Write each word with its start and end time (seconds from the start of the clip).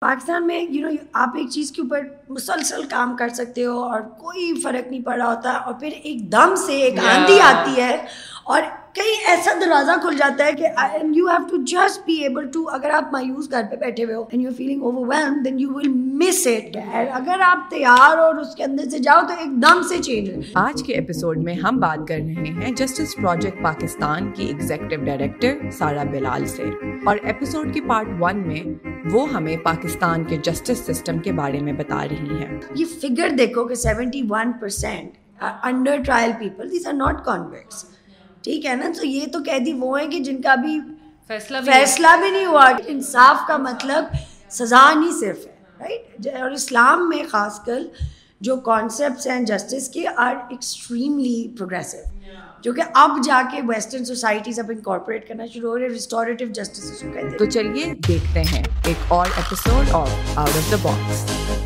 پاکستان 0.00 0.46
میں 0.46 0.58
you 0.60 0.88
know 0.88 0.90
آپ 1.20 1.36
ایک 1.38 1.48
چیز 1.50 1.70
کے 1.72 1.80
اوپر 1.82 2.00
مسلسل 2.28 2.82
کام 2.88 3.14
کر 3.16 3.28
سکتے 3.34 3.64
ہو 3.66 3.78
اور 3.82 4.00
کوئی 4.20 4.52
فرق 4.62 4.90
نہیں 4.90 5.02
پڑ 5.02 5.16
رہا 5.18 5.28
ہوتا 5.32 5.50
اور 5.50 5.74
پھر 5.80 5.92
ایک 6.02 6.20
دم 6.32 6.54
سے 6.66 6.76
ایک 6.82 6.98
آندھی 7.12 7.40
آتی 7.44 7.80
ہے 7.80 7.96
اور 8.54 8.62
کہیں 8.96 9.26
ایسا 9.28 9.50
دروازہ 9.60 9.92
کھل 10.02 10.16
جاتا 10.16 10.44
ہے 10.46 10.52
کہ 10.58 10.66
you 11.14 11.26
have 11.28 11.38
to 11.48 11.56
just 11.70 12.00
be 12.04 12.12
able 12.24 12.46
to 12.52 12.62
اگر 12.72 12.90
آپ 12.96 13.10
مایوس 13.12 13.50
گھر 13.50 13.62
پہ 13.70 13.76
بیٹھے 13.80 14.04
ہوئے 14.04 14.14
ہو 14.14 14.22
and 14.32 14.42
you 14.42 14.50
feeling 14.56 14.82
over 14.82 15.06
well 15.08 15.34
then 15.44 15.58
you 15.60 15.70
will 15.74 15.88
miss 16.22 16.46
it 16.50 16.76
اگر 17.16 17.40
آپ 17.46 17.68
تیار 17.70 18.18
اور 18.18 18.34
اس 18.42 18.54
کے 18.56 18.62
اندر 18.64 18.88
سے 18.90 18.98
جاؤ 19.08 19.22
تو 19.28 19.34
ایک 19.40 19.50
دم 19.62 19.82
سے 19.88 19.98
چینج 20.02 20.30
آج 20.62 20.82
کے 20.86 20.94
ایپیسوڈ 20.94 21.42
میں 21.44 21.54
ہم 21.64 21.80
بات 21.80 22.06
کر 22.08 22.20
رہے 22.26 22.50
ہیں 22.62 22.70
جسٹس 22.76 23.14
پروجیکٹ 23.16 23.62
پاکستان 23.64 24.30
کی 24.36 24.46
ایگزیکٹو 24.46 24.96
ڈائریکٹر 25.04 25.70
سارا 25.78 26.04
بلال 26.12 26.46
سے 26.54 26.70
اور 27.06 27.16
ایپیسوڈ 27.22 27.74
کے 27.74 27.80
پارٹ 27.88 28.06
ون 28.20 28.42
میں 28.46 28.62
وہ 29.14 29.28
ہمیں 29.32 29.56
پاکستان 29.64 30.24
کے 30.30 30.36
جسٹس 30.50 30.86
سسٹم 30.90 31.18
کے 31.28 31.32
بارے 31.42 31.60
میں 31.68 31.72
بتا 31.82 32.02
رہی 32.10 32.42
ہیں 32.44 32.58
یہ 32.76 32.84
فگر 33.02 33.34
دیکھو 33.38 33.64
کہ 33.68 33.74
seventy 33.86 34.22
one 34.30 34.52
percent 34.60 35.42
under 35.52 36.02
trial 36.06 36.30
people 36.38 36.70
these 36.72 36.86
are 36.88 36.92
not 37.02 37.24
convicts 37.24 37.84
ٹھیک 38.46 38.66
ہے 38.66 38.74
نا 38.76 38.88
تو 38.98 39.06
یہ 39.06 39.26
تو 39.32 39.38
قیدی 39.46 39.72
وہ 39.78 39.98
ہیں 40.00 40.06
کہ 40.10 40.18
جن 40.24 40.40
کا 40.42 40.54
بھی 40.64 40.78
فیصلہ 41.28 41.58
بھی 41.64 41.72
فیصلہ 41.72 42.06
بھی 42.20 42.30
نہیں 42.30 42.44
ہوا 42.46 42.66
انصاف 42.92 43.36
کا 43.48 43.56
مطلب 43.62 44.12
سزا 44.58 44.82
نہیں 45.00 45.10
صرف 45.20 45.46
ہے 45.46 45.54
رائٹ 45.88 46.28
اور 46.42 46.50
اسلام 46.58 47.08
میں 47.08 47.22
خاص 47.32 47.58
کر 47.66 47.82
جو 48.48 48.56
کانسیپٹس 48.70 49.26
ہیں 49.26 49.40
جسٹس 49.50 49.88
کے 49.94 50.06
آر 50.16 50.34
ایکسٹریملی 50.48 51.36
پروگریسو 51.58 51.96
جو 52.62 52.72
کہ 52.72 52.82
اب 53.04 53.18
جا 53.26 53.40
کے 53.52 53.60
ویسٹرن 53.74 54.04
سوسائٹیز 54.14 54.58
اب 54.60 54.70
انکارپوریٹ 54.76 55.28
کرنا 55.28 55.46
شروع 55.54 55.70
ہو 55.70 55.78
رہے 55.78 55.88
ریسٹوریٹیو 55.98 56.48
جسٹس 56.62 56.90
کو 57.02 57.12
کہتے 57.12 57.28
ہیں 57.28 57.38
تو 57.38 57.44
چلیے 57.50 57.92
دیکھتے 58.08 58.42
ہیں 58.52 58.62
ایک 58.86 59.12
اور 59.18 59.26
episode 59.36 59.88
of 59.88 59.94
out 60.08 60.36
of 60.38 60.70
the 60.72 60.76
box 60.90 61.65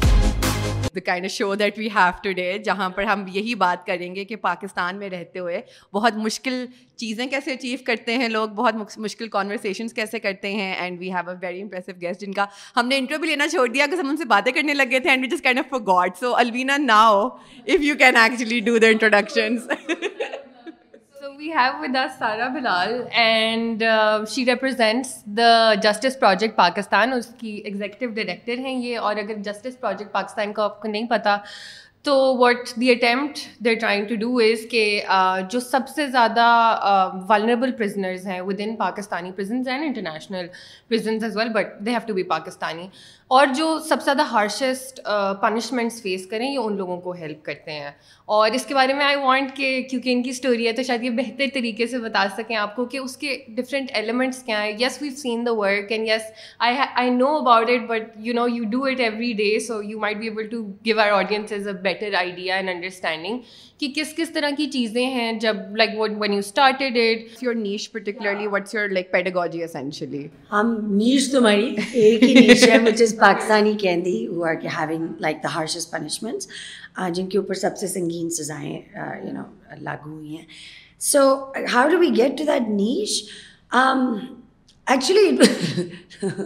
the 0.97 1.01
kind 1.07 1.25
of 1.27 1.31
show 1.31 1.55
that 1.55 1.79
we 1.79 1.89
have 1.95 2.11
today 2.37 2.47
جہاں 2.65 2.89
پر 2.97 3.03
ہم 3.05 3.25
یہی 3.33 3.55
بات 3.65 3.85
کریں 3.87 4.15
گے 4.15 4.25
کہ 4.25 4.37
پاکستان 4.47 4.99
میں 4.99 5.11
رہتے 5.11 5.39
ہوئے 5.39 5.61
بہت 5.95 6.17
مشکل 6.25 6.65
چیزیں 7.01 7.25
کیسے 7.31 7.53
اچیو 7.53 7.79
کرتے 7.87 8.17
ہیں 8.19 8.29
لوگ 8.29 8.49
بہت 8.57 8.99
مشکل 8.99 9.29
کانورسیشنس 9.37 9.93
کیسے 9.95 10.19
کرتے 10.21 10.53
ہیں 10.55 10.73
and 10.75 10.99
we 11.01 11.13
have 11.13 11.31
a 11.31 11.37
very 11.47 11.63
impressive 11.63 11.93
guest 12.01 12.21
جن 12.21 12.33
کا 12.33 12.45
ہم 12.77 12.89
نے 12.89 12.97
انٹرویو 12.99 13.25
لینا 13.31 13.49
چھوڑ 13.49 13.67
دیا 13.73 13.87
کہ 13.91 14.01
ہم 14.01 14.09
ان 14.11 14.17
سے 14.17 14.25
باتیں 14.35 14.53
کرنے 14.53 14.75
لگے 14.75 15.01
تھے 15.01 15.11
اینڈ 15.11 15.23
وی 15.25 15.29
جس 15.37 15.43
kind 15.43 15.59
of 15.59 15.69
forgot 15.95 16.17
so 16.21 16.35
Alvina 16.37 16.77
now 16.87 17.27
if 17.67 17.85
you 17.85 17.95
can 17.99 18.17
actually 18.23 18.61
do 18.71 18.79
the 18.79 18.87
introductions 18.97 19.67
we 21.41 21.49
have 21.53 21.79
with 21.83 21.97
Sara 22.19 22.47
Bilal 22.55 22.93
and 23.21 23.83
she 24.29 24.45
represents 24.47 25.15
the 25.37 25.53
Justice 25.83 26.19
Project 26.21 26.57
Pakistan 26.57 27.13
اس 27.17 27.27
کی 27.39 27.51
ایگزیکٹو 27.65 28.07
ڈائریکٹر 28.15 28.59
ہیں 28.65 28.73
یہ 28.83 28.99
اور 29.09 29.17
اگر 29.23 29.37
جسٹس 29.45 29.79
پروجیکٹ 29.81 30.13
پاکستان 30.13 30.53
کو 30.55 30.63
آپ 30.63 30.81
کو 30.83 30.89
نہیں 30.89 31.07
پتہ 31.11 31.37
تو 32.09 32.15
what 32.39 32.75
the 32.81 32.91
attempt 32.91 33.39
they 33.65 33.75
trying 33.81 34.07
to 34.09 34.15
do 34.21 34.37
is 34.45 34.67
کہ 34.71 34.85
جو 35.51 35.61
سب 35.61 35.89
سے 35.95 36.07
زیادہ 36.11 36.45
ولنریبل 37.29 37.73
پرزنرز 37.79 38.27
ہیں 38.27 38.41
with 38.47 38.61
in 38.65 38.77
Pakistani 38.77 39.33
prisons 39.37 39.69
and 39.69 39.85
international 39.87 40.47
prisons 40.89 41.25
as 41.25 41.37
well 41.37 41.49
but 41.55 41.79
they 41.87 41.91
have 41.91 42.07
to 42.07 42.15
be 42.15 42.23
Pakistani 42.37 42.87
اور 43.39 43.47
جو 43.57 43.67
سب 43.89 44.01
سے 44.01 44.05
زیادہ 44.05 44.23
ہارشسٹ 44.31 44.99
پنشمنٹس 45.41 46.01
فیس 46.03 46.25
کریں 46.31 46.47
یہ 46.51 46.57
ان 46.59 46.77
لوگوں 46.77 46.97
کو 47.01 47.11
ہیلپ 47.19 47.45
کرتے 47.45 47.73
ہیں 47.73 47.91
اور 48.37 48.51
اس 48.55 48.65
کے 48.67 48.75
بارے 48.75 48.93
میں 48.95 49.05
آئی 49.05 49.17
وانٹ 49.25 49.55
کہ 49.57 49.69
کیونکہ 49.91 50.11
ان 50.13 50.23
کی 50.23 50.31
اسٹوری 50.31 50.67
ہے 50.67 50.73
تو 50.73 50.83
شاید 50.87 51.05
یہ 51.05 51.11
بہتر 51.19 51.53
طریقے 51.55 51.87
سے 51.93 51.99
بتا 51.99 52.25
سکیں 52.37 52.55
آپ 52.57 52.75
کو 52.77 52.85
کہ 52.95 52.99
اس 52.99 53.17
کے 53.17 53.37
ڈفرینٹ 53.57 53.91
ایلیمنٹس 54.01 54.43
کیا 54.47 54.63
ہیں 54.63 54.73
yes 54.81 55.01
we've 55.03 55.11
seen 55.19 55.45
the 55.47 55.53
work 55.59 55.93
and 55.93 56.09
yes 56.09 56.23
I 56.59 56.77
I 56.95 57.11
know 57.17 57.29
about 57.37 57.71
it 57.75 57.87
but 57.91 58.09
you 58.25 58.35
know 58.35 58.47
you 58.55 58.65
do 58.71 58.83
it 58.91 59.01
every 59.01 59.33
day 59.43 59.59
so 59.67 59.81
you 59.91 59.99
might 60.07 60.17
be 60.21 60.29
able 60.29 60.47
to 60.57 60.63
give 60.87 61.01
our 61.01 61.11
audience 61.21 61.53
is 61.53 61.67
a 61.69 61.73
better 61.83 62.15
idea 62.19 62.57
and 62.57 62.69
understanding 62.75 63.39
کہ 63.81 63.89
کس 63.97 64.13
کس 64.17 64.31
طرح 64.33 64.51
کی 64.57 64.67
چیزیں 64.71 65.05
ہیں 65.05 65.33
جب 65.47 65.77
like 65.77 65.91
what 65.99 66.11
when 66.21 66.33
you 66.33 66.39
started 66.49 66.97
it 67.05 67.43
your 67.43 67.55
niche 67.63 67.91
particularly 67.93 68.47
what's 68.53 68.75
your 68.75 68.89
like 68.99 69.11
pedagogy 69.13 69.63
essentially 69.65 70.27
ہم 70.53 70.77
niche 70.97 71.31
تمہاری 71.33 71.75
پاکستانی 73.21 73.73
کیندی 73.81 74.17
ہو 74.27 74.45
are 74.47 74.55
having 74.79 75.09
like 75.21 75.37
the 75.45 75.55
harshest 75.55 75.91
punishments 75.91 76.49
جن 77.15 77.29
کے 77.29 77.39
اوپر 77.39 77.55
سب 77.65 77.77
سے 77.81 77.87
سنگین 77.89 78.31
سزائیں 78.41 78.75
یو 78.75 79.33
نو 79.33 79.43
لاگو 79.81 80.11
ہوئی 80.11 80.37
ہیں 80.37 80.45
so 81.13 81.23
how 81.73 81.89
do 81.89 81.99
we 81.99 82.09
get 82.17 82.39
to 82.39 82.45
that 82.45 82.69
niche 82.69 83.23
actually 84.93 85.29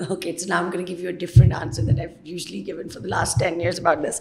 okay 0.08 0.30
it's 0.30 0.46
نام 0.46 0.68
کر 0.72 0.80
give 0.86 0.96
you 1.00 1.08
a 1.08 1.12
different 1.20 1.54
answer 1.56 1.82
that 1.82 2.00
I 2.00 2.08
usually 2.32 2.64
given 2.66 2.88
for 2.94 3.02
the 3.02 3.08
last 3.08 3.38
ten 3.40 3.60
years 3.60 3.78
about 3.80 4.02
this 4.08 4.20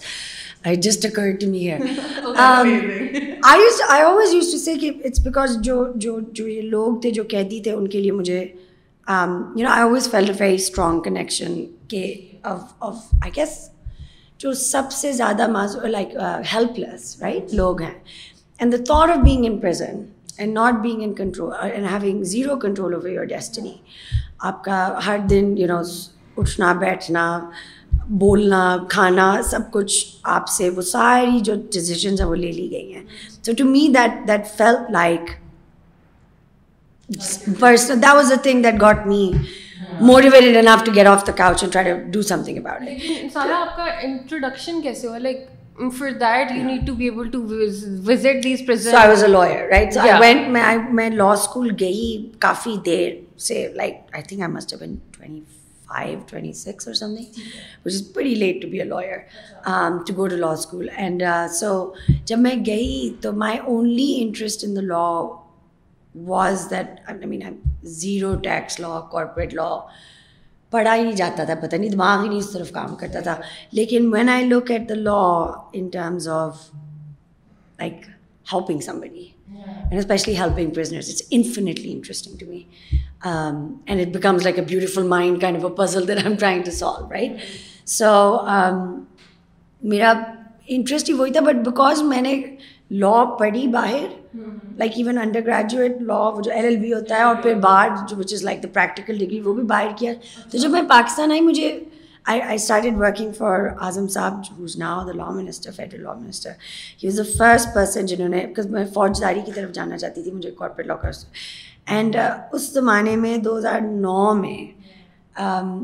I 0.65 0.75
just 0.87 1.05
occur 1.05 1.31
to 1.41 1.47
me 1.51 1.67
here 1.69 2.29
I 2.39 3.35
I 3.43 4.03
always 4.03 4.33
used 4.33 4.51
to 4.51 4.57
see 4.57 4.75
کہ 4.81 4.91
it's 5.05 5.19
because 5.25 5.57
جو 5.63 5.85
جو 6.05 6.19
جو 6.31 6.47
یہ 6.47 6.61
لوگ 6.77 6.99
تھے 7.01 7.11
جو 7.19 7.23
قیدی 7.29 7.59
تھے 7.63 7.71
ان 7.71 7.87
کے 7.97 8.01
لیے 8.01 8.11
مجھے 8.21 8.39
you 8.39 9.63
know 9.63 9.69
I 9.69 9.81
always 9.83 10.09
feel 10.11 10.29
a 10.29 10.35
very 10.39 10.55
strong 10.55 10.99
connection 11.09 11.63
کہ 11.89 12.03
جو 14.37 14.51
سب 14.59 14.91
سے 14.91 15.11
زیادہ 15.17 15.45
لائک 15.87 16.15
ہیلپ 16.53 16.79
لیس 16.79 17.15
رائٹ 17.21 17.53
لوگ 17.53 17.81
ہیں 17.81 17.93
and 18.59 18.73
the 18.73 18.77
thought 18.87 19.09
of 19.17 19.23
being 19.23 19.45
in 19.45 19.57
prison 19.59 20.01
and 20.37 20.53
not 20.53 20.81
being 20.81 21.03
in 21.03 21.13
control 21.15 21.53
and 21.61 21.85
having 21.91 22.23
zero 22.33 22.55
control 22.59 22.93
over 22.93 23.09
your 23.09 23.25
destiny 23.25 23.73
آپ 24.49 24.63
کا 24.63 24.87
ہر 25.05 25.17
دن 25.29 25.53
یو 25.57 25.67
نو 25.67 25.81
اٹھنا 26.41 26.73
بیٹھنا 26.79 27.27
بولنا 28.19 28.61
کھانا 28.89 29.31
سب 29.49 29.71
کچھ 29.71 29.93
آپ 30.37 30.47
سے 30.57 30.69
وہ 30.77 30.81
ساری 30.81 31.39
جو 31.49 31.53
ڈسیزنز 31.73 32.21
ہیں 32.21 32.27
وہ 32.27 32.35
لے 32.35 32.51
لی 32.51 32.69
گئی 32.71 32.93
ہیں 32.95 33.03
so 33.45 33.51
to 33.57 33.65
me 33.65 33.87
that 33.93 34.27
that 34.27 34.47
feel 34.57 34.75
like 34.93 35.31
personal 37.59 38.01
that 38.01 38.13
was 38.15 38.31
a 38.31 38.37
thing 38.43 38.63
that 38.63 38.81
got 38.81 39.05
me 39.07 39.25
and 39.99 40.67
off 40.67 40.83
to 40.85 40.91
get 40.95 41.05
the 41.27 41.31
couch 41.37 41.63
try 41.71 41.93
do 42.11 42.21
something 42.45 42.57
about 42.57 42.81
آپ 43.53 43.75
کا 43.77 43.83
انٹروڈکشن 44.07 44.81
کیسے 44.81 45.07
ہوا 45.07 45.17
لائک 45.17 45.37
میں 50.89 51.09
لا 51.17 51.31
اسکول 51.31 51.69
گئی 51.79 52.29
کافی 52.39 52.75
دیر 52.85 53.11
سے 53.47 53.67
like 53.75 53.93
which 54.55 54.73
is 57.85 58.11
very 58.15 58.33
late 58.35 58.61
to 58.61 58.67
to 58.67 58.67
be 58.71 58.79
a 58.81 58.87
go 60.15 60.27
to 60.27 60.35
law 60.35 60.51
school 60.51 60.87
and 60.95 61.23
so 61.59 61.69
جب 62.25 62.37
میں 62.39 62.55
گئی 62.65 63.09
تو 63.21 63.31
my 63.45 63.57
only 63.73 64.09
interest 64.21 64.63
in 64.67 64.73
the 64.75 64.81
law 64.81 65.07
was 66.29 66.69
that 66.71 66.87
I 67.09 67.13
I 67.17 67.27
mean 67.29 67.41
zero 68.01 68.33
tax 68.43 68.79
law 68.79 68.99
corporate 69.11 69.53
law 69.53 69.67
پڑھا 70.71 70.95
ہی 70.95 71.01
نہیں 71.03 71.15
جاتا 71.15 71.43
تھا 71.43 71.55
پتہ 71.61 71.75
نہیں 71.75 71.89
دماغ 71.89 72.23
ہی 72.23 72.27
نہیں 72.29 72.39
اس 72.39 72.49
طرف 72.51 72.71
کام 72.71 72.95
کرتا 72.99 73.19
تھا 73.27 73.35
لیکن 73.79 74.09
when 74.13 74.29
I 74.29 74.45
look 74.49 74.71
at 74.71 74.87
the 74.89 74.95
law 74.95 75.21
in 75.77 75.87
terms 75.93 76.27
of 76.37 76.59
like 77.79 78.05
helping 78.53 78.79
somebody 78.99 79.25
especially 79.97 80.37
helping 80.37 80.77
it's 80.77 81.21
infinitely 81.31 81.91
interesting 81.91 82.37
to 82.39 82.45
me 82.49 82.61
and 83.89 84.01
it 84.01 84.13
becomes 84.13 84.43
like 84.43 84.59
a 84.59 84.63
beautiful 84.67 85.03
mind 85.07 85.41
kind 85.41 85.57
of 85.63 85.71
a 85.71 85.75
puzzle 85.83 86.11
I 86.11 86.23
am 86.27 86.35
trying 86.39 86.63
to 86.65 86.71
solve 86.71 87.09
right 87.11 87.37
so 87.89 88.13
میرا 89.89 90.13
interest 90.73 91.09
ہی 91.09 91.13
وہی 91.13 91.31
تھا 91.33 91.39
but 91.45 91.55
because 91.65 92.01
میں 92.01 92.21
نے 92.21 92.33
law 92.99 93.23
پڑھی 93.39 93.65
باہر 93.71 94.05
like 94.79 94.91
even 94.95 95.17
under 95.17 95.39
graduate 95.45 96.01
law 96.07 96.17
وہ 96.35 96.41
جو 96.41 96.51
ایل 96.51 96.65
ایل 96.65 96.75
بی 96.81 96.93
ہوتا 96.93 97.15
ہے 97.17 97.21
اور 97.23 97.35
پھر 97.43 97.55
باہر 97.63 97.89
جو 98.09 98.17
which 98.17 98.33
is 98.33 98.43
like 98.43 98.61
the 98.63 98.67
practical 98.73 99.17
degree 99.17 99.39
وہ 99.45 99.53
بھی 99.53 99.63
باہر 99.71 99.91
کیا 99.99 100.13
تو 100.51 100.57
جب 100.57 100.69
میں 100.69 100.81
پاکستان 100.89 101.31
آئی 101.31 101.41
مجھے 101.41 101.79
I 102.31 102.41
I 102.41 102.55
started 102.55 102.95
working 102.97 103.31
for 103.37 103.61
Azam 103.85 104.07
sahib 104.07 104.43
جو 104.45 104.65
now 104.79 105.05
the 105.07 105.13
law 105.17 105.29
minister 105.31 105.71
federal 105.77 106.03
law 106.03 106.13
minister 106.19 106.49
he 107.03 107.07
was 107.07 107.17
the 107.17 107.23
first 107.37 107.73
person 107.75 108.05
جنہوں 108.11 108.29
نے 108.29 108.45
بکاز 108.51 108.65
میں 108.77 108.85
فوجداری 108.93 109.41
کی 109.45 109.51
طرف 109.55 109.71
جانا 109.75 109.97
چاہتی 109.97 110.23
تھی 110.23 110.31
مجھے 110.31 110.51
کارپوریٹ 110.59 110.91
کرس 111.01 111.25
اینڈ 111.95 112.15
اس 112.53 112.69
زمانے 112.73 113.15
میں 113.25 113.37
دو 113.47 113.57
ہزار 113.57 113.81
نو 113.91 114.33
میں 114.41 114.63
um, 115.43 115.75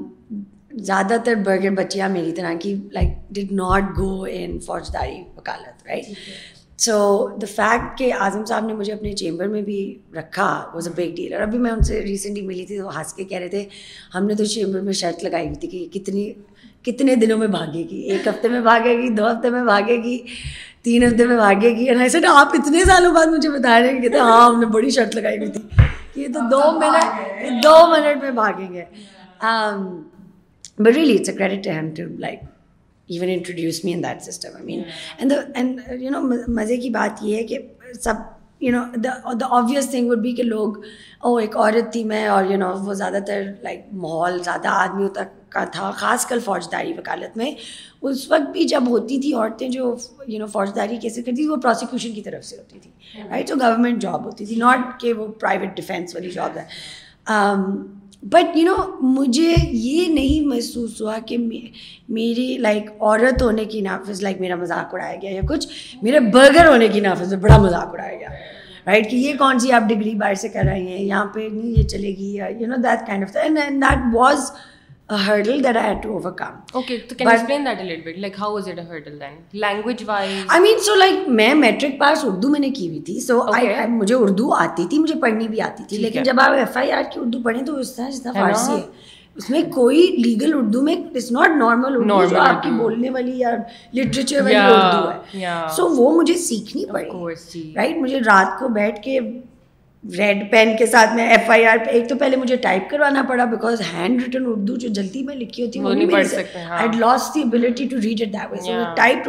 زیادہ 0.77 1.16
تر 1.25 1.36
برگر 1.45 1.69
بچیاں 1.75 2.07
میری 2.10 2.31
طرح 2.36 2.54
کی 2.62 2.75
like 2.94 3.16
did 3.36 3.51
not 3.60 3.83
go 3.98 4.24
in 4.30 4.57
فوجداری 4.66 5.21
وکالت 5.38 5.88
رائٹ 5.88 6.06
سو 6.81 6.98
دا 7.42 7.45
فیکٹ 7.56 7.98
کہ 8.00 8.12
اعظم 8.13 8.44
صاحب 8.50 8.66
نے 8.66 8.74
مجھے 8.74 8.92
اپنے 8.94 9.12
چیمبر 9.21 9.48
میں 9.54 9.62
بھی 9.62 9.80
رکھا 10.18 10.45
اے 10.74 10.89
بگ 10.89 10.95
ڈیل 10.95 11.16
ڈیلر 11.16 11.42
ابھی 11.42 11.57
میں 11.60 11.71
ان 11.71 11.81
سے 11.88 12.00
ریسنٹلی 12.01 12.42
ملی 12.48 12.66
تھی 12.66 12.77
تو 12.80 12.98
ہنس 12.98 13.13
کے 13.13 13.24
کہہ 13.24 13.38
رہے 13.39 13.48
تھے 13.50 13.63
ہم 14.16 14.25
نے 14.25 14.36
تو 14.36 14.45
چیمبر 14.54 14.81
میں 14.81 14.94
شرط 15.01 15.24
لگائی 15.24 15.48
ہوئی 15.48 15.56
تھی 15.60 15.68
کہ 15.69 15.86
کتنی 15.94 16.31
کتنے 16.86 17.16
دنوں 17.25 17.38
میں 17.38 17.48
بھاگے 17.57 17.83
گی 17.89 17.98
ایک 18.12 18.27
ہفتے 18.27 18.48
میں 18.50 18.62
بھاگے 18.68 18.98
گی 19.01 19.10
دو 19.16 19.27
ہفتے 19.31 19.50
میں 19.56 19.63
بھاگے 19.63 19.98
گی 20.04 20.18
تین 20.83 21.04
ہفتے 21.04 21.25
میں 21.27 21.36
بھاگے 21.38 21.69
گی 21.75 21.88
اور 21.89 21.95
نہیں 21.98 22.25
آپ 22.36 22.54
اتنے 22.60 22.83
سالوں 22.88 23.13
بعد 23.13 23.27
مجھے 23.38 23.50
بتا 23.57 23.80
رہے 23.80 23.92
ہیں 23.94 24.01
کہ 24.07 24.16
ہاں 24.18 24.45
ہم 24.45 24.60
نے 24.60 24.66
بڑی 24.77 24.89
شرط 25.00 25.16
لگائی 25.16 25.38
ہوئی 25.38 25.51
تھی 25.51 25.62
کہ 26.13 26.19
یہ 26.19 26.27
تو 26.33 26.48
دو 26.51 26.62
منٹ 26.80 27.63
دو 27.63 27.75
منٹ 27.92 28.24
میں 28.24 28.31
بھاگیں 28.31 28.74
گے 28.74 28.83
um, 29.50 29.83
but 30.81 30.94
really 30.96 31.16
it's 31.20 31.30
a 31.70 31.80
to 31.96 32.04
like 32.20 32.40
even 33.14 33.30
introduce 33.30 33.84
me 33.86 33.94
in 33.94 34.04
that 34.04 34.22
system 34.24 34.56
I 34.56 34.66
mean 34.66 34.81
and 35.20 35.34
and 35.56 35.80
you 36.02 36.10
know 36.12 36.22
مزے 36.62 36.78
کی 36.78 36.90
بات 36.90 37.24
یہ 37.24 37.36
ہے 37.38 37.44
کہ 37.48 37.58
سب 38.02 38.16
you 38.62 38.72
know 38.74 38.84
the 39.04 39.34
the 39.42 39.46
obvious 39.58 39.90
thing 39.90 40.10
would 40.10 40.20
be 40.22 40.31
کہ 40.36 40.44
لوگ 40.44 40.74
او 41.28 41.36
ایک 41.38 41.58
عورت 41.58 41.92
تھی 41.94 42.04
میں 42.04 42.26
اور 42.28 42.46
یو 42.52 42.58
نو 42.58 42.72
وہ 42.86 42.94
زیادہ 43.02 43.20
تر 43.28 43.42
لائک 43.64 43.81
ماحول 44.04 44.42
زیادہ 44.44 44.68
آدمیوں 44.76 45.10
تک 45.14 45.38
کا 45.52 45.64
تھا 45.74 45.90
خاص 46.04 46.26
کر 46.30 46.40
فوجداری 46.46 46.94
وکالت 46.98 47.38
میں 47.38 47.52
اس 48.02 48.30
وقت 48.31 48.50
بھی 48.52 48.64
جب 48.76 48.88
ہوتی 48.90 49.20
تھی 49.22 49.34
عورتیں 49.34 49.68
جو 49.70 49.96
یو 50.28 50.40
نو 50.40 50.46
فوجداری 50.54 50.98
کیسے 51.02 51.22
کرتی 51.22 51.36
تھیں 51.36 51.48
وہ 51.50 51.56
پروسیکیوشن 51.68 52.14
کی 52.14 52.22
طرف 52.30 52.46
سے 52.46 52.58
ہوتی 52.58 52.80
تھی 52.81 53.22
رائٹ 53.30 53.48
تو 53.50 53.56
گورنمنٹ 53.62 54.02
جاب 54.02 54.26
ہوتی 54.26 54.46
تھی 54.46 54.56
ناٹ 54.66 55.00
کہ 55.02 55.14
وہ 55.22 55.28
پرائیویٹ 55.42 55.76
ڈیفینس 55.76 56.16
والی 56.16 56.31
جاب 56.40 56.58
ہے 56.58 56.64
um, 57.34 57.66
بٹ 58.31 58.57
یو 58.57 58.63
نو 58.63 58.74
مجھے 59.18 59.54
یہ 59.71 60.07
نہیں 60.13 60.48
محسوس 60.48 61.00
ہوا 61.01 61.18
کہ 61.27 61.38
میری 61.38 62.57
لائک 62.62 62.89
عورت 63.00 63.42
ہونے 63.42 63.66
کی 63.66 63.81
نافذ 63.81 64.21
لائک 64.24 64.39
میرا 64.42 64.56
مذاق 64.56 64.94
اڑایا 64.94 65.16
گیا 65.21 65.31
یا 65.31 65.42
کچھ 65.50 65.68
میرے 66.01 66.19
برگر 66.33 66.66
ہونے 66.68 66.88
کی 66.94 67.00
نافذ 67.06 67.33
بڑا 67.42 67.57
مذاق 67.62 67.89
اڑایا 67.94 68.18
گیا 68.19 68.30
رائٹ 68.86 69.10
کہ 69.12 69.16
یہ 69.16 69.33
کون 69.39 69.60
سی 69.60 69.71
آپ 69.74 69.83
ڈگری 69.89 70.13
باہر 70.19 70.33
سے 70.42 70.50
کر 70.50 70.63
رہے 70.69 70.81
ہیں 70.81 71.00
یہاں 71.04 71.25
پہ 71.33 71.48
نہیں 71.51 71.71
یہ 71.80 71.88
چلے 71.88 72.16
گی 72.18 72.33
یا 72.36 72.48
you 72.60 72.68
know 72.68 72.75
that 72.83 73.07
kind 73.07 73.24
of 73.24 73.36
and 73.44 73.83
that 73.83 74.13
was 74.16 74.51
جب 75.10 75.78
آپ 75.78 76.04
کی 76.04 77.00
اردو 87.18 87.42
پڑھیں 87.44 87.64
تو 87.66 87.80
اس 89.36 89.50
میں 89.50 89.62
کوئی 89.74 90.06
لیگل 90.22 90.54
اردو 90.56 90.82
میں 90.82 90.96
ریڈ 100.18 100.44
پین 100.51 100.75
کے 100.80 100.86
ساتھ 100.86 101.13
میں 101.16 101.28
ایف 101.30 101.50
آئی 101.51 101.66
آر 101.68 101.78
پہ 101.86 101.92
ایک 101.96 102.07
تو 102.10 102.16
پہلے 102.18 102.36
مجھے 102.38 102.56
ٹائپ 102.66 102.90
کروانا 102.90 103.24
پڑا 103.30 103.46
بیکاز 103.46 103.81
ہینڈ 103.94 104.22
ریٹن 104.24 104.46
اردو 104.48 104.75
جو 104.84 104.90
جلدی 104.98 105.24
میں 105.24 105.36
لکھی 105.36 105.66
ہوتی 105.66 105.80
وہ 105.80 105.94
نہیں 105.94 106.12
پڑھ 106.12 106.28
سکتی 106.28 106.60
ہاں۔ 106.68 106.81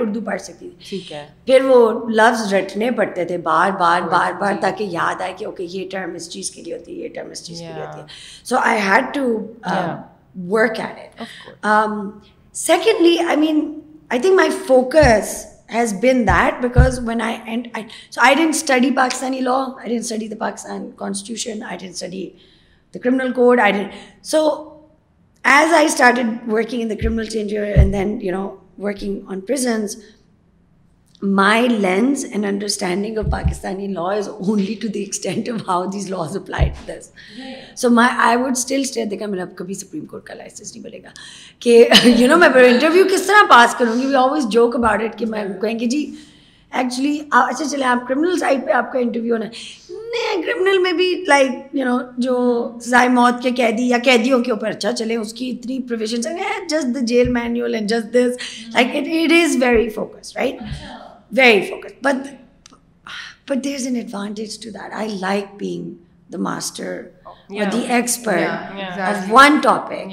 اردو 0.01 0.21
پڑھ 0.27 0.41
سکتی 0.43 0.69
ہے 1.11 1.25
پھر 1.47 1.65
وہ 1.65 1.77
لفظ 2.11 2.55
رٹنے 2.55 2.91
پڑتے 3.01 3.25
تھے 3.25 3.39
بار 3.49 3.71
بار 3.81 4.03
بار 4.13 4.33
بار 4.41 4.53
تاکہ 4.61 4.85
یاد 4.91 5.23
آئے 5.23 5.33
کہ 5.39 5.45
اوکے 5.45 5.67
یہ 5.71 5.89
ٹرم 5.91 6.15
اس 6.15 6.31
چیز 6.31 6.51
کے 6.51 6.63
لیے 6.63 6.75
ہوتی 6.77 6.97
ہے 6.99 7.03
یہ 7.05 7.15
ٹرم 7.15 7.31
اس 7.31 7.45
چیز 7.47 7.59
کے 7.61 7.73
لیے 7.75 7.83
ہوتی 7.87 8.01
ہے 8.01 8.05
so 8.49 8.59
I 8.63 8.81
had 8.89 9.15
to 9.15 9.27
work 10.53 10.81
at 10.81 11.21
it 11.21 12.27
secondly 12.67 13.17
I 13.29 13.37
mean 13.37 13.65
I 14.09 14.21
think 14.21 14.35
my 14.41 14.51
focus 14.67 15.37
has 15.71 15.93
been 15.93 16.25
that, 16.25 16.61
because 16.61 17.01
when 17.01 17.21
I 17.21 17.39
didn't 17.45 18.53
study 18.55 18.91
Pakistani 18.91 19.43
law, 19.43 19.77
I 19.79 19.89
didn't 19.89 20.05
study 20.05 20.27
the 20.27 20.37
Pakistan 20.37 20.93
Constitution, 20.93 21.63
I 21.63 21.77
didn't 21.77 21.97
study 21.97 22.37
the 22.93 22.99
criminal 22.99 23.33
code, 23.33 23.61
so 24.21 24.89
as 25.45 25.73
I 25.73 25.87
started 25.87 26.47
working 26.47 26.81
in 26.81 26.89
the 26.89 26.97
criminal 26.97 27.25
change 27.25 27.53
and 27.53 27.95
then, 27.95 28.19
working 28.79 29.27
on 29.27 29.43
prisons, 29.43 30.01
my 31.23 31.67
lens 31.69 32.25
and 32.31 32.45
understanding 32.47 33.19
of 33.19 33.25
Pakistani 33.33 33.87
law 33.95 34.03
is 34.17 34.29
only 34.29 34.75
to 34.83 34.89
the 34.95 34.99
extent 35.01 35.49
how 35.67 35.85
these 35.93 36.09
laws 36.11 36.37
applied 36.37 36.91
so 37.79 37.91
my 37.95 38.15
I 38.27 38.37
would 38.43 38.53
still 38.57 38.81
stay 38.81 39.05
دیکھا 39.11 39.27
میرا 39.27 39.43
اب 39.43 39.55
کبھی 39.57 39.75
supreme 39.75 40.05
court 40.11 40.25
کا 40.27 40.35
licence 40.35 40.75
نہیں 40.75 40.85
بنے 40.85 40.99
گا 41.05 41.09
کہ 41.63 41.85
you 42.19 42.29
know 42.29 42.37
میں 42.37 42.49
انٹرویو 42.69 43.05
کس 43.13 43.23
طرح 43.27 43.45
پاس 43.51 43.75
کروں 43.79 44.01
گی 44.01 44.07
we 44.07 44.15
always 44.21 44.47
joke 44.53 44.77
about 44.77 45.03
it 45.03 45.19
کہ 45.19 45.27
میں 45.35 45.45
کہیں 45.63 45.79
گے 45.81 45.87
جی 45.87 46.05
ایکچولی 46.71 47.17
اچھا 47.31 47.65
چلیں 47.71 47.87
آپ 47.89 48.07
کرمنل 48.09 48.39
سائڈ 48.39 48.65
پہ 48.67 48.73
آپ 48.79 48.93
کا 48.93 48.99
انٹرویو 48.99 49.35
ہونا 49.37 49.47
ہے 49.47 49.99
نہیں 50.11 50.43
کرمنل 50.47 50.79
میں 50.83 50.93
بھی 50.93 51.11
لائک 51.29 51.51
یو 51.77 51.85
نو 51.87 51.99
جو 52.19 52.39
سزائے 52.85 53.09
موت 53.19 53.43
کے 53.43 53.51
قیدی 53.57 53.89
یا 53.89 53.99
قیدیوں 54.05 54.39
کے 54.45 54.53
اوپر 54.53 54.69
اچھا 54.69 54.93
چلیں 54.99 55.17
اس 55.17 55.33
کی 55.35 55.51
اتنی 55.51 55.79
provisions 55.89 56.27
just 56.71 56.95
the 56.95 57.05
jail 57.13 57.29
manual 57.33 57.75
and 57.75 57.89
just 57.91 58.13
this 58.15 58.71
like 58.75 58.97
it 58.97 59.33
is 59.43 59.57
very 59.63 59.89
focus 59.99 60.37
right 60.37 60.63
very 61.39 61.63
focus 61.71 61.93
but 62.05 62.27
but 63.51 63.63
there 63.65 63.75
is 63.75 63.87
an 63.87 63.97
advantage 63.97 64.59
to 64.63 64.71
that 64.75 64.93
I 64.97 65.17
like 65.21 65.55
being 65.61 65.91
the 66.33 66.39
master 66.43 67.03
the 67.73 67.87
expert 67.95 69.31
one 69.31 69.59
topic 69.63 70.13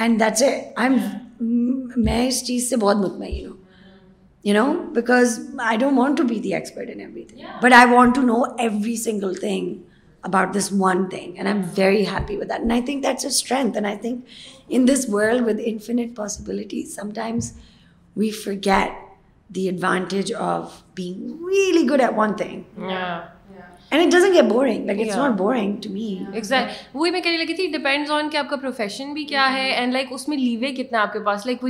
and 0.00 0.20
that's 0.20 0.42
a 0.42 0.50
I 0.84 0.88
am 0.94 1.82
میں 2.04 2.26
اس 2.26 2.42
چیز 2.46 2.68
سے 2.70 2.76
بہت 2.76 2.96
مطمئن 2.96 3.46
ہوں 3.46 3.52
you 4.44 4.54
know 4.54 4.72
because 4.94 5.38
I 5.66 5.76
don't 5.78 5.98
want 5.98 6.16
to 6.18 6.24
be 6.28 6.38
the 6.44 6.54
expert 6.54 6.90
in 6.94 7.00
everything 7.28 7.42
but 7.62 7.72
I 7.76 7.90
want 7.94 8.14
to 8.14 8.22
know 8.22 8.42
every 8.58 8.96
single 9.02 9.34
thing 9.40 9.74
about 10.28 10.54
this 10.56 10.68
one 10.80 11.04
thing 11.10 11.36
and 11.36 11.48
I 11.48 11.56
am 11.56 11.62
very 11.76 12.04
happy 12.12 12.36
with 12.36 12.50
that 12.50 12.70
I 12.72 12.82
think 12.86 13.02
that's 13.04 13.24
a 13.24 13.28
strength 13.30 13.76
and 13.76 13.86
I 13.86 13.96
think 14.02 14.20
in 14.74 14.86
this 14.88 15.06
world 15.12 15.46
with 15.48 15.60
infinite 15.64 16.16
possibility 16.16 16.82
sometimes 17.14 17.52
we 18.16 18.30
forget 18.66 19.03
وہی 19.56 19.70
میں 27.10 27.20
کہنے 27.20 27.36
لگی 27.36 27.54
تھی 27.54 27.66
depend 27.72 28.10
on 28.10 28.30
کا 28.32 28.42
profession 28.60 29.12
بھی 29.14 29.24
کیا 29.24 29.52
ہے 29.52 29.86
اس 30.10 30.28
میں 30.28 30.36
لیوے 30.36 30.72
کتنا 30.82 31.02
آپ 31.02 31.12
کے 31.12 31.20
پاس 31.26 31.46
لائک 31.46 31.64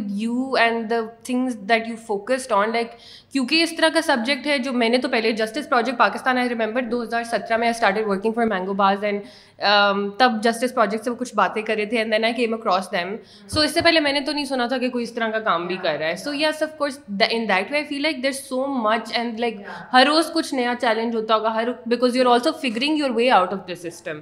کیونکہ 3.34 3.62
اس 3.62 3.70
طرح 3.76 3.88
کا 3.94 4.00
سبجیکٹ 4.06 4.46
ہے 4.46 4.56
جو 4.64 4.72
میں 4.80 4.88
نے 4.88 4.98
تو 5.04 5.08
پہلے 5.12 5.30
Justice 5.38 5.68
Project 5.68 5.98
Pakistan 5.98 6.38
I 6.38 6.48
remember 6.48 6.82
دو 6.90 7.02
ہزار 7.02 7.22
سترہ 7.30 7.56
میں 7.58 7.66
I 7.68 7.74
started 7.74 8.06
working 8.06 8.32
for 8.32 8.44
Mangobaaz 8.80 9.04
and 9.04 10.12
تب 10.18 10.32
جسٹس 10.42 10.74
پروجیکٹ 10.74 11.04
سے 11.04 11.10
وہ 11.10 11.16
کچھ 11.22 11.34
باتیں 11.34 11.60
کرے 11.70 11.86
تھے 11.92 11.98
and 11.98 12.12
then 12.12 12.24
I 12.24 12.32
came 12.34 12.54
across 12.54 12.90
them 12.92 13.14
so 13.54 13.60
اس 13.60 13.74
سے 13.74 13.80
پہلے 13.84 14.00
میں 14.00 14.12
نے 14.12 14.20
تو 14.26 14.32
نہیں 14.32 14.44
سنا 14.52 14.66
تھا 14.74 14.78
کہ 14.84 14.88
کوئی 14.90 15.04
اس 15.04 15.12
طرح 15.14 15.30
کا 15.30 15.38
کام 15.48 15.66
بھی 15.66 15.76
کر 15.82 15.96
رہا 15.98 16.08
ہے 16.08 16.16
so 16.16 16.34
yes 16.34 16.62
of 16.62 16.76
course 16.78 16.98
in 17.30 17.48
that 17.48 17.72
way 17.72 17.76
I 17.76 17.84
feel 17.88 18.02
like 18.02 18.22
there 18.22 18.32
so 18.38 18.66
much 18.82 19.12
and 19.16 19.40
like 19.40 19.56
ہر 19.92 20.06
روز 20.08 20.30
کچھ 20.34 20.54
نیا 20.54 20.74
چیلنج 20.80 21.14
ہوتا 21.16 21.34
ہوگا 21.36 21.54
ہر 21.54 21.68
because 21.94 22.16
you 22.16 22.28
are 22.28 22.32
also 22.34 22.52
figuring 22.62 22.98
your 22.98 23.10
way 23.16 23.30
out 23.30 23.52
of 23.52 23.68
the 23.68 23.74
system 23.90 24.20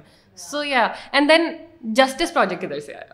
so 0.49 0.63
yeah 0.63 0.87
and 1.11 1.31
then 1.31 1.47
Justice 2.03 2.33
Project 2.33 2.61
کدھر 2.65 2.79
سے 2.85 2.93
آیا 2.93 3.13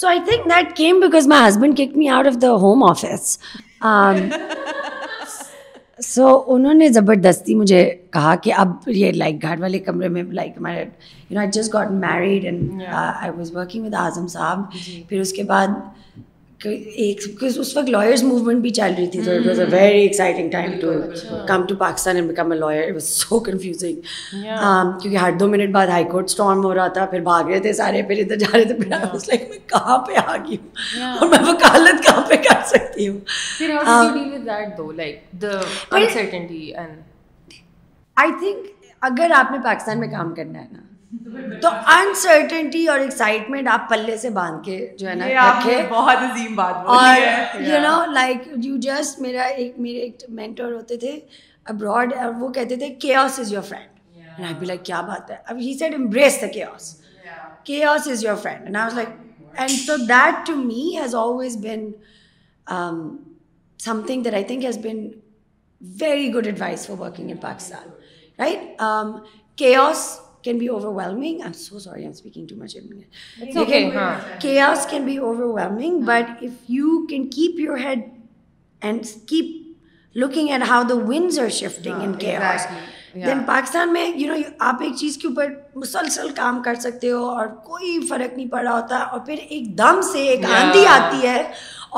so 0.00 0.08
I 0.08 0.20
think 0.30 0.50
that 0.56 0.76
came 0.76 1.00
because 1.00 1.26
my 1.28 1.48
husband 1.48 1.76
kick 1.76 1.96
me 1.96 2.08
out 2.08 2.26
of 2.26 2.42
the 2.42 2.52
home 2.66 2.84
office 2.90 3.38
so 6.08 6.26
so, 6.28 6.42
انہوں 6.54 6.74
نے 6.74 6.88
زبردستی 6.92 7.54
مجھے 7.54 7.82
کہا 8.12 8.34
کہ 8.42 8.52
اب 8.58 8.68
یہ 8.94 9.12
لائک 9.12 9.42
گھر 9.42 9.60
والے 9.60 9.78
کمرے 9.88 10.08
میں 10.14 10.22
لائک 10.38 10.52
ہمارے 10.58 10.80
you 10.80 11.34
know 11.34 11.40
I 11.40 11.48
just 11.54 11.74
got 11.74 11.90
married 12.04 12.44
and 12.44 12.82
I 12.94 13.30
was 13.36 13.54
working 13.56 13.84
with 13.84 13.94
Azam 14.00 14.26
sahab 14.36 14.60
پھر 15.08 15.20
اس 15.20 15.32
کے 15.32 15.42
بعد 15.52 15.68
ایک 16.70 17.20
اس 17.44 17.76
وقت 17.76 17.88
لائرز 17.90 18.22
موومنٹ 18.24 18.60
بھی 18.62 18.70
چل 18.70 18.92
رہی 18.96 19.06
تھی 19.10 19.22
تو 19.24 19.30
it 19.30 19.46
was 19.46 19.60
a 19.60 19.64
very 19.70 20.00
exciting 20.00 20.50
time 20.50 20.72
to 20.80 20.92
come 21.48 21.64
to 21.68 21.74
Pakistan 21.76 22.16
and 22.16 22.28
become 22.28 22.52
a 22.52 22.58
lawyer 22.58 22.92
was 22.94 23.08
so 23.14 23.38
confusing 23.48 24.00
کیونکہ 24.02 25.16
ہر 25.16 25.32
دو 25.40 25.48
منٹ 25.50 25.72
بعد 25.74 25.86
ہائی 25.92 26.04
کورٹ 26.10 26.24
اسٹارم 26.30 26.64
ہو 26.64 26.74
رہا 26.74 26.86
تھا 26.98 27.06
پھر 27.10 27.20
بھاگ 27.30 27.50
رہے 27.50 27.60
تھے 27.60 27.72
سارے 27.80 28.02
پھر 28.08 28.18
ادھر 28.24 28.36
جا 28.36 28.52
رہے 28.56 28.64
تھے 28.64 28.74
پھر 28.74 28.86
لائک 29.28 29.48
میں 29.50 29.58
کہاں 29.70 29.98
پہ 30.06 30.16
آ 30.26 30.36
گئی 30.48 30.56
ہوں 30.62 31.08
اور 31.18 31.28
میں 31.28 31.38
وکالت 31.50 32.04
کہاں 32.06 32.22
پہ 32.28 32.36
کر 32.48 32.62
سکتی 32.74 33.08
ہوں 33.08 33.20
آئی 38.22 38.30
تھنک 38.38 38.56
um، 38.56 38.90
اگر 39.08 39.30
آپ 39.34 39.50
نے 39.52 39.58
پاکستان 39.64 40.00
میں 40.00 40.08
کام 40.08 40.34
کرنا 40.34 40.58
ہے 40.60 40.66
نا 40.72 40.82
تو 41.62 41.68
انسرٹنٹی 41.92 42.86
اور 42.88 42.98
ایکسائٹمنٹ 43.00 43.68
آپ 43.68 43.88
پلے 43.88 44.16
سے 44.16 44.28
باندھ 44.36 44.62
کے 44.64 44.76
جو 44.98 45.08
ہے 45.08 45.14
نا 45.14 45.26
رکھے 45.28 45.80
بہت 45.90 46.16
عظیم 46.30 46.54
بات 46.56 46.86
اور 46.92 47.60
you 47.66 47.80
know 47.82 47.96
like 48.12 48.48
you 48.64 48.76
just 48.82 49.20
میرا 49.20 49.42
ایک 49.46 49.78
میرے 49.86 49.98
ایک 50.02 50.22
مینٹر 50.28 50.72
ہوتے 50.72 50.96
تھے 51.02 51.18
ابراڈ 51.74 52.14
اور 52.22 52.32
وہ 52.40 52.48
کہتے 52.52 52.76
تھے 52.76 52.88
کے 53.02 53.14
آس 53.14 53.38
از 53.40 53.52
یور 53.52 53.62
فرینڈ 53.68 54.54
بھی 54.58 54.66
لائک 54.66 54.84
کیا 54.84 55.00
بات 55.08 55.30
ہے 55.30 55.36
اب 55.46 55.56
ہی 55.60 55.76
سیڈ 55.78 55.94
امبریس 55.94 56.40
دا 56.42 56.46
کے 56.54 56.64
آس 56.64 56.94
کے 57.64 57.84
آس 57.84 58.08
is 58.12 58.24
your 58.24 58.36
friend 58.42 58.76
like 58.94 59.08
and 59.58 59.70
تو 59.86 59.96
that 60.08 60.46
to 60.46 60.56
me 60.62 60.90
has 61.00 61.14
always 61.14 61.56
been 61.66 61.86
some 63.84 64.00
thing 64.06 64.22
that 64.22 64.34
I 64.34 64.44
think 64.44 64.64
has 64.64 64.78
been 64.84 65.06
very 66.00 66.32
good 66.34 66.46
advice 66.46 66.86
for 66.86 67.00
working 67.00 67.30
in 67.30 67.36
Pakistan 67.42 67.88
right 68.38 68.80
کے 69.58 69.74
آس 69.76 70.08
can 70.44 70.58
be 70.58 70.66
over 70.68 70.94
whelming 70.94 71.24
I 71.24 71.42
am 71.42 71.52
so 71.52 71.78
sorry 71.78 72.00
I 72.02 72.10
speaking 72.12 72.46
too 72.48 72.56
much 72.62 72.76
لیکن 72.76 73.90
cares 74.42 74.86
can 74.90 75.04
be 75.04 75.16
over 75.16 75.52
whelming 75.60 76.00
but 76.06 76.42
if 76.44 76.70
you 76.70 76.98
can 77.10 77.28
keep 77.36 77.60
your 77.60 77.78
head 77.84 78.00
and 78.88 79.04
keep 79.28 80.16
looking 80.24 80.48
and 80.50 80.64
how 80.68 80.82
the 80.88 80.94
winds 81.08 81.38
are 81.40 81.48
shifting 81.58 82.00
in 82.02 82.12
careers 82.20 82.66
then 83.14 83.42
Pakistan 83.46 83.92
میں 83.92 84.06
you 84.16 84.32
know 84.34 84.40
آپ 84.66 84.82
ایک 84.82 84.94
چیز 84.98 85.16
کے 85.22 85.28
اوپر 85.28 85.52
مسلسل 85.78 86.28
کام 86.36 86.62
کر 86.64 86.74
سکتے 86.80 87.10
ہو 87.10 87.24
اور 87.30 87.46
کوئی 87.64 87.98
فرق 88.08 88.36
نہیں 88.36 88.46
پڑ 88.50 88.62
رہا 88.62 88.78
ہوتا 88.80 88.98
اور 88.98 89.20
پھر 89.26 89.38
ایک 89.48 89.66
دم 89.78 90.00
سے 90.12 90.26
ایک 90.28 90.44
آندھی 90.58 90.86
آتی 90.90 91.26
ہے 91.26 91.42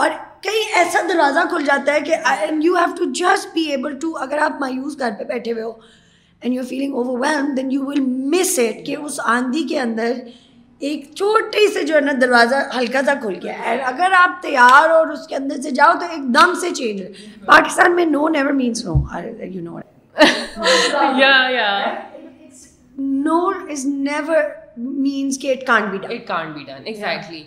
اور 0.02 0.10
کہیں 0.42 0.72
ایسا 0.78 0.98
دروازہ 1.08 1.48
کھل 1.50 1.64
جاتا 1.66 1.92
ہے 1.94 2.00
کہ 2.08 2.14
and 2.38 2.64
you 2.64 2.74
have 2.76 2.94
to 2.96 3.04
just 3.20 3.54
be 3.54 3.62
able 3.70 3.98
to 4.00 4.16
اگر 4.22 4.38
آپ 4.48 4.60
مایوس 4.60 4.98
گھر 4.98 5.10
پہ 5.18 5.24
بیٹھے 5.32 5.52
ہوئے 5.52 5.62
ہو 5.64 5.72
and 6.44 6.54
you 6.54 6.60
are 6.62 6.66
feeling 6.68 6.94
overwhelmed 7.20 7.52
then 7.56 7.70
you 7.72 7.84
will 7.86 8.00
miss 8.32 8.58
it 8.62 8.84
کہ 8.86 8.96
اس 8.96 9.18
آندھی 9.34 9.62
کے 9.68 9.78
اندر 9.80 10.12
ایک 10.86 11.04
چھوٹے 11.16 11.66
سے 11.74 11.82
جو 11.86 11.94
ہے 11.94 12.00
نا 12.00 12.12
دروازہ 12.20 12.54
ہلکا 12.78 13.00
سا 13.06 13.14
کھل 13.20 13.34
گیا 13.42 13.58
ہے 13.58 13.76
اگر 13.92 14.12
آپ 14.18 14.42
تیار 14.42 14.90
اور 14.96 15.06
اس 15.14 15.26
کے 15.28 15.36
اندر 15.36 15.60
سے 15.62 15.70
جاؤ 15.78 15.92
تو 16.00 16.06
ایک 16.14 16.22
دم 16.34 16.52
سے 16.60 16.70
چینج 16.78 17.02
پاکستان 17.46 17.94
میں 17.96 18.04
no 18.06 18.28
never 18.36 18.52
means 18.60 18.84
no 18.84 18.94
you 19.54 19.62
know 19.62 19.78
no 22.98 23.48
is 23.72 23.86
never 23.86 24.42
means 24.76 25.38
کہ 25.42 25.52
it 25.58 25.66
can't 25.66 25.90
be 25.90 25.98
done 25.98 26.12
it 26.14 26.26
can't 26.28 26.54
be 26.56 26.64
done 26.64 26.82
exactly 26.86 27.42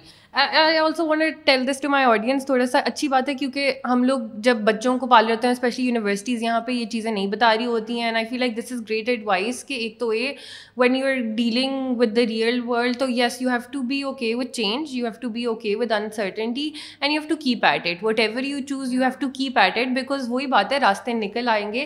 I 0.46 0.78
also 0.78 1.06
want 1.08 1.38
tell 1.46 1.66
this 1.68 1.80
to 1.82 1.90
my 1.90 2.06
audience 2.06 2.46
تھوڑا 2.46 2.66
سا 2.72 2.80
اچھی 2.86 3.08
بات 3.10 3.30
ہے 3.30 3.34
کیونکہ 3.36 3.72
ہم 3.90 4.04
لوگ 4.04 4.20
جب 4.44 4.58
بچوں 4.64 4.98
کو 5.00 5.08
پال 5.10 5.26
رہے 5.26 5.34
ہوتے 5.34 5.48
ہیں 5.48 5.54
اسپیشلی 5.54 5.86
یونیورسٹیز 5.86 6.44
یہاں 6.44 6.60
پہ 6.66 6.72
یہ 6.72 6.86
چیزیں 6.92 7.12
نہیں 7.12 7.28
بتا 7.28 7.54
رہی 7.58 7.66
ہوتی 7.66 7.98
ہیں 8.00 8.04
and 8.06 8.18
I 8.18 8.26
feel 8.30 8.40
like 8.40 8.58
this 8.58 8.72
is 8.72 8.82
great 8.90 9.10
advice 9.10 9.64
کہ 9.68 9.74
ایک 9.74 10.00
تو 10.00 10.10
a 10.10 10.32
when 10.78 10.96
you 10.96 11.06
are 11.08 11.22
dealing 11.36 11.96
with 12.00 12.16
the 12.16 12.26
real 12.30 12.60
world 12.66 12.98
تو 13.00 13.06
yes 13.10 13.42
you 13.42 13.50
have 13.50 13.70
to 13.72 13.82
be 13.92 14.02
okay 14.12 14.34
with 14.40 14.52
change 14.54 14.96
you 14.96 15.06
have 15.06 15.20
to 15.22 15.30
be 15.30 15.46
okay 15.52 15.76
with 15.80 15.92
uncertainty 15.98 16.70
and 17.00 17.14
you 17.14 17.20
have 17.22 17.28
to 17.30 17.36
keep 17.44 17.66
at 17.72 17.88
it 17.88 18.04
whatever 18.20 18.44
you 18.44 18.60
choose 18.70 18.94
you 18.94 19.02
have 19.04 19.20
to 19.20 19.30
keep 19.40 19.58
at 19.60 19.78
it 19.78 19.94
because 19.96 20.30
وہی 20.32 20.46
بات 20.58 20.72
ہے 20.74 20.80
راستے 20.84 21.14
نکل 21.14 21.50
آئیں 21.54 21.72
گے 21.74 21.86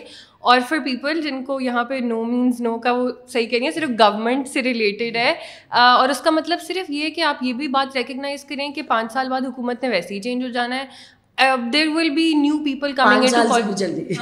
اور 0.50 0.60
for 0.68 0.78
people 0.84 1.20
جن 1.22 1.42
کو 1.44 1.60
یہاں 1.60 1.82
پہ 1.88 1.94
نو 2.04 2.22
مینس 2.24 2.60
نو 2.60 2.76
کا 2.84 2.92
وہ 2.92 3.08
صحیح 3.32 3.46
کہہ 3.48 3.58
رہی 3.58 3.66
ہیں 3.66 3.72
صرف 3.74 3.90
گورنمنٹ 3.98 4.48
سے 4.48 4.62
ریلیٹڈ 4.62 5.16
ہے 5.16 5.34
اور 5.80 6.08
اس 6.14 6.20
کا 6.20 6.30
مطلب 6.30 6.62
صرف 6.66 6.90
یہ 6.90 7.04
ہے 7.04 7.10
کہ 7.10 7.20
آپ 7.30 7.42
یہ 7.42 7.52
بھی 7.60 7.68
بات 7.76 7.96
ریکگنائز 7.96 8.44
کریں 8.48 8.68
کہ 8.78 8.82
پانچ 8.88 9.12
سال 9.12 9.28
بعد 9.30 9.46
حکومت 9.48 9.82
نے 9.82 9.88
ویسے 9.88 10.14
ہی 10.14 10.20
چینج 10.26 10.44
ہو 10.44 10.48
جانا 10.58 10.78
ہے 10.82 11.50
there 11.72 11.88
will 11.94 12.10
be 12.16 12.28
new 12.40 12.58
people 12.64 12.92
coming 12.96 13.70
جلدی 13.76 14.14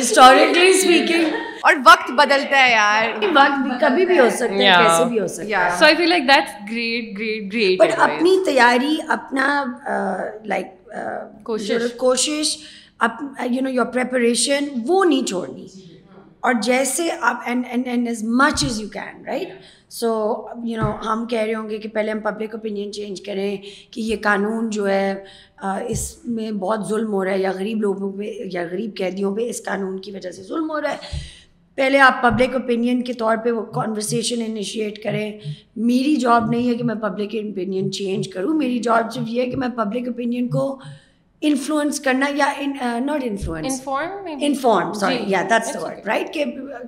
ہسٹوریکلی 0.00 0.68
اسپیکنگ 0.70 1.32
اور 1.68 1.74
وقت 1.86 2.10
بدلتا 2.18 2.64
ہے 2.66 2.70
یار 2.72 3.24
وقت 3.34 3.80
کبھی 3.80 4.06
بھی 4.06 4.18
ہو 4.18 4.28
سکتا 4.38 4.54
ہے 4.54 4.72
کیسے 4.84 5.08
بھی 5.10 5.20
ہو 5.20 5.26
سکتا 5.38 5.64
ہے 5.64 5.78
so 5.78 5.84
I 5.84 5.94
feel 5.98 6.08
like 6.08 6.28
that's 6.28 6.70
great 6.70 7.18
great 7.18 7.52
great 7.52 7.80
but 7.80 7.98
اپنی 8.10 8.36
تیاری 8.46 8.96
اپنا 9.16 9.48
لائک 10.54 10.92
کوشش 11.44 11.92
کوشش 11.98 12.56
up 13.04 13.22
you 13.50 13.62
know 13.62 13.70
your 13.70 13.86
preparation 13.94 14.68
وہ 14.86 15.04
نہیں 15.04 15.26
چھوڑنی 15.28 15.66
اور 16.48 16.54
جیسے 16.62 17.08
آپ 17.30 17.42
as 17.52 18.22
much 18.40 18.64
as 18.64 18.80
you 18.80 18.86
can 18.92 19.24
right 19.26 19.48
so 19.92 20.08
you 20.66 20.80
know 20.80 20.90
ہم 21.06 21.24
کہہ 21.30 21.40
رہے 21.42 21.54
ہوں 21.54 21.68
گے 21.70 21.78
کہ 21.78 21.88
پہلے 21.94 22.10
ہم 22.10 22.20
پبلک 22.24 22.54
اوپینین 22.54 22.92
چینج 22.92 23.20
کریں 23.26 23.56
کہ 23.92 24.00
یہ 24.00 24.16
قانون 24.22 24.70
جو 24.76 24.88
ہے 24.88 25.12
اس 25.94 26.06
میں 26.38 26.50
بہت 26.64 26.88
ظلم 26.88 27.12
ہو 27.12 27.24
رہا 27.24 27.32
ہے 27.32 27.38
یا 27.40 27.52
غریب 27.58 27.80
لوگوں 27.82 28.10
پہ 28.18 28.30
یا 28.52 28.64
غریب 28.70 28.96
قیدیوں 28.98 29.34
پہ 29.36 29.48
اس 29.48 29.62
قانون 29.64 30.00
کی 30.06 30.12
وجہ 30.12 30.30
سے 30.38 30.42
ظلم 30.42 30.70
ہو 30.70 30.80
رہا 30.80 30.92
ہے 30.92 31.18
پہلے 31.76 31.98
آپ 32.08 32.22
پبلک 32.22 32.54
اوپینین 32.54 33.02
کے 33.04 33.12
طور 33.24 33.36
پہ 33.44 33.50
وہ 33.52 33.62
کانورسیشن 33.78 34.42
انیشیٹ 34.48 35.02
کریں 35.04 35.30
میری 35.92 36.16
جاب 36.26 36.50
نہیں 36.50 36.68
ہے 36.68 36.74
کہ 36.74 36.84
میں 36.90 36.94
پبلک 37.08 37.34
اوپینین 37.44 37.90
چینج 37.92 38.28
کروں 38.34 38.54
میری 38.58 38.78
جاب 38.88 39.12
صرف 39.14 39.28
یہ 39.28 39.40
ہے 39.42 39.50
کہ 39.50 39.56
میں 39.64 39.68
پبلک 39.76 40.08
اوپینین 40.08 40.48
کو 40.58 40.66
انفلوئنس 41.48 42.00
کرنا 42.00 42.26
یا 42.36 42.46
not 43.06 43.22
influence 43.24 43.80
inform 44.48 44.92
sorry 45.00 45.18
yeah 45.30 45.42
that's 45.50 45.76
right 46.06 46.32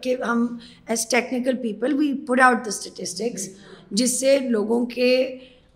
کہ 0.02 0.14
ہم 0.28 0.46
as 0.94 1.06
technical 1.10 1.56
people 1.62 1.92
we 1.98 2.12
put 2.28 2.40
out 2.44 2.64
the 2.64 2.68
statistics 2.74 3.48
جس 4.00 4.18
سے 4.20 4.38
لوگوں 4.50 4.84
کے 4.94 5.10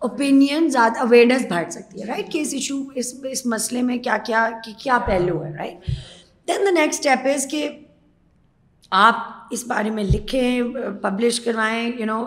اوپینین 0.07 0.69
زیادہ 0.75 0.99
اویئرنیس 0.99 1.45
بڑھ 1.49 1.69
سکتی 1.71 2.01
ہے 2.01 2.05
رائٹ 2.07 2.31
کہ 2.31 2.39
اس 2.41 2.53
ایشو 2.53 2.77
اس 3.01 3.13
اس 3.31 3.45
مسئلے 3.53 3.81
میں 3.89 3.97
کیا 4.07 4.17
کیا 4.79 4.97
پہلو 5.07 5.43
ہے 5.43 5.51
right 5.57 5.87
then 6.47 6.65
the 6.65 6.71
next 6.81 6.99
step 7.07 7.27
is 7.33 7.45
کہ 7.51 7.67
آپ 9.05 9.15
اس 9.53 9.65
بارے 9.67 9.89
میں 9.99 10.03
لکھیں 10.03 10.61
پبلش 11.01 11.39
کروائیں 11.45 11.81
یو 11.99 12.05
نو 12.05 12.23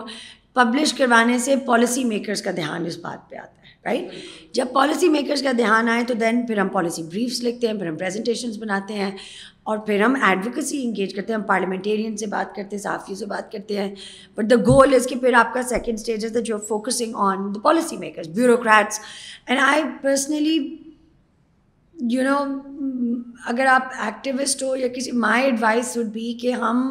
پبلش 0.53 0.93
کروانے 0.97 1.37
سے 1.45 1.55
پالیسی 1.65 2.03
میکرس 2.15 2.41
کا 2.41 2.51
دھیان 2.55 2.85
اس 2.85 2.97
بات 3.03 3.29
پہ 3.29 3.35
آتا 3.35 3.59
ہے 3.61 3.64
رائٹ 3.85 4.13
جب 4.55 4.67
پالیسی 4.73 5.07
میکرز 5.09 5.41
کا 5.43 5.51
دھیان 5.57 5.89
آئے 5.89 6.03
تو 6.07 6.13
دین 6.19 6.45
پھر 6.47 6.57
ہم 6.59 6.67
پالیسی 6.73 7.03
بریفس 7.03 7.41
لکھتے 7.43 7.67
ہیں 7.67 7.73
پھر 7.79 7.87
ہم 7.87 7.97
پریزنٹیشنس 7.97 8.57
بناتے 8.57 8.93
ہیں 8.93 9.09
اور 9.71 9.77
پھر 9.85 10.01
ہم 10.01 10.15
ایڈوکیسی 10.27 10.81
انگیج 10.85 11.13
کرتے 11.15 11.33
ہیں 11.33 11.39
ہم 11.39 11.45
پارلیمنٹیرین 11.47 12.15
سے 12.17 12.25
بات 12.27 12.55
کرتے 12.55 12.75
ہیں 12.75 12.81
صحافیوں 12.83 13.17
سے 13.17 13.25
بات 13.25 13.51
کرتے 13.51 13.77
ہیں 13.79 13.89
بٹ 14.37 14.49
دا 14.49 14.55
گول 14.67 14.93
از 14.95 15.07
کہ 15.09 15.15
پھر 15.21 15.33
آپ 15.39 15.53
کا 15.53 15.63
سیکنڈ 15.69 15.99
اسٹیج 15.99 16.25
از 16.25 16.33
دا 16.35 16.39
جو 16.45 16.57
focusing 16.67 17.15
on 17.27 17.51
the 17.55 17.59
policy 17.63 17.97
makers 17.97 18.27
bureaucrats 18.39 18.99
and 19.47 19.59
I 19.67 19.83
personally 20.01 20.55
you 22.09 22.23
know 22.23 22.37
اگر 23.47 23.65
آپ 23.71 23.91
ایکٹیوسٹ 24.05 24.63
ہو 24.63 24.75
یا 24.75 24.87
کسی 24.95 25.11
مائی 25.27 25.43
ایڈوائس 25.43 25.95
وڈ 25.97 26.07
بی 26.13 26.33
کہ 26.41 26.51
ہم 26.63 26.85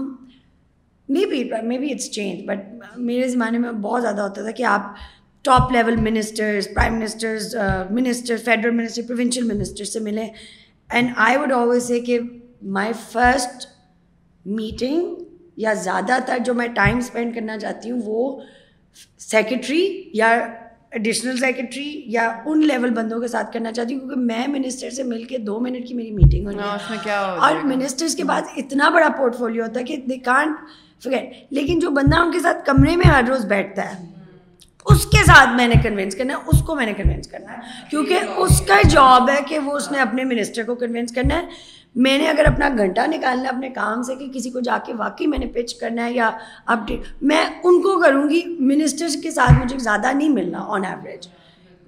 maybe 1.31 1.43
maybe 1.79 1.91
it's 1.93 2.11
change 2.13 2.45
but 2.49 2.97
میرے 3.09 3.29
زمانے 3.29 3.59
میں 3.59 3.73
بہت 3.81 4.03
زیادہ 4.03 4.21
ہوتا 4.21 4.43
تھا 4.43 4.51
کہ 4.51 4.63
آپ 4.77 4.93
top 5.45 5.73
level 5.73 5.97
ministers 6.01 6.67
prime 6.75 6.95
ministers 6.99 7.55
minister 7.95 8.37
federal 8.45 8.71
minister 8.75 9.03
provincial 9.09 9.43
minister 9.53 9.85
سے 9.85 10.01
ملے 10.01 10.27
and 10.91 11.09
I 11.25 11.37
would 11.39 11.53
always 11.53 11.91
a 11.93 11.99
کہ 12.01 12.19
مائی 12.77 12.93
فسٹ 13.11 13.67
میٹنگ 14.61 15.15
یا 15.65 15.73
زیادہ 15.83 16.19
تر 16.27 16.39
جو 16.45 16.55
میں 16.55 16.67
ٹائم 16.75 16.99
اسپینڈ 16.99 17.35
کرنا 17.35 17.59
چاہتی 17.59 17.91
ہوں 17.91 18.01
وہ 18.05 18.41
سیکٹری 19.31 19.83
یا 20.15 20.29
ایڈیشنل 20.31 21.37
سیکٹری 21.37 21.87
یا 22.15 22.31
ان 22.47 22.67
لیول 22.67 22.91
بندوں 22.95 23.21
کے 23.21 23.29
ساتھ 23.29 23.53
کرنا 23.53 23.73
چاہتی 23.73 23.95
ہوں 23.95 24.01
کیونکہ 24.01 24.21
میں 24.35 24.47
منسٹر 24.59 24.91
سے 24.97 25.03
مل 25.03 25.25
کے 25.33 25.39
دو 25.51 25.59
منٹ 25.61 25.87
کی 25.89 25.95
میری 25.95 26.11
میٹنگ 26.11 26.49
ہو 26.49 27.11
اور 27.49 27.65
منسٹرس 27.75 28.17
کے 28.17 28.25
پاس 28.29 28.59
اتنا 28.65 28.89
بڑا 28.97 29.09
پورٹ 29.19 29.37
فولیو 29.39 29.65
ہوتا 29.65 29.81
ہے 29.81 29.85
کہ 29.85 29.97
دے 30.09 30.19
کانٹ 30.31 30.69
فکر 31.05 31.25
لیکن 31.61 31.79
جو 31.87 31.91
بندہ 32.01 32.19
ان 32.23 32.33
کے 32.33 32.41
ساتھ 32.43 32.65
کمرے 32.67 32.97
میں 32.97 33.11
ہر 33.11 33.23
روز 33.29 33.45
بیٹھتا 33.57 33.93
ہے 33.93 34.03
اس 34.93 35.05
کے 35.13 35.25
ساتھ 35.27 35.51
میں 35.57 35.67
نے 35.69 35.75
کنوینس 35.83 36.15
کرنا 36.17 36.35
ہے 36.35 36.51
اس 36.55 36.61
کو 36.67 36.75
میں 36.75 36.87
نے 36.87 36.93
کنوینس 36.97 37.27
کرنا 37.29 37.53
ہے 37.53 37.85
کیونکہ 37.91 38.33
اس 38.37 38.61
کا 38.69 38.81
جاب 38.91 39.31
ہے 39.31 39.39
کہ 39.49 39.59
وہ 39.67 39.77
اس 39.77 39.91
نے 39.93 39.99
اپنے 40.01 40.25
منسٹر 40.25 40.63
کو 40.65 40.75
کنوینس 40.83 41.13
کرنا 41.15 41.37
ہے 41.37 41.47
میں 42.07 42.17
نے 42.19 42.29
اگر 42.29 42.45
اپنا 42.47 42.69
گھنٹہ 42.77 43.01
نکالنا 43.11 43.43
ہے 43.43 43.49
اپنے 43.55 43.69
کام 43.75 44.03
سے 44.03 44.15
کہ 44.17 44.27
کسی 44.35 44.51
کو 44.51 44.61
جا 44.69 44.79
کے 44.87 44.95
واقعی 44.99 45.27
میں 45.35 45.39
نے 45.39 45.47
پچ 45.55 45.75
کرنا 45.81 46.05
ہے 46.05 46.13
یا 46.13 46.31
اپ 46.75 46.87
ڈیٹ 46.87 47.23
میں 47.31 47.41
ان 47.45 47.81
کو 47.83 47.99
کروں 48.03 48.29
گی 48.31 48.43
منسٹر 48.73 49.21
کے 49.23 49.31
ساتھ 49.31 49.53
مجھے 49.63 49.79
زیادہ 49.79 50.13
نہیں 50.13 50.29
ملنا 50.41 50.65
on 50.79 50.85
average 50.85 51.29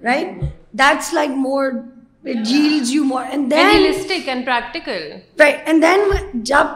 right 0.05 0.41
that's 0.79 1.13
like 1.13 1.29
right 5.39 5.67
and 5.67 5.81
then 5.83 6.41
جب 6.53 6.67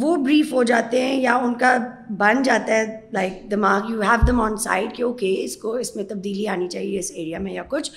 وہ 0.00 0.14
بریف 0.16 0.52
ہو 0.52 0.62
جاتے 0.68 1.00
ہیں 1.02 1.20
یا 1.20 1.34
ان 1.44 1.54
کا 1.58 1.76
بن 2.18 2.42
جاتا 2.42 2.74
ہے 2.76 2.98
لائک 3.12 3.50
دماغ 3.50 3.90
you 3.90 4.00
have 4.02 4.26
them 4.28 4.40
on 4.40 4.56
side 4.64 4.94
کہ 4.96 5.02
اوکے 5.02 5.34
اس 5.44 5.56
کو 5.56 5.72
اس 5.82 5.94
میں 5.96 6.04
تبدیلی 6.04 6.46
آنی 6.54 6.68
چاہیے 6.68 6.98
اس 6.98 7.10
ایریا 7.14 7.38
میں 7.40 7.52
یا 7.52 7.62
کچھ 7.68 7.90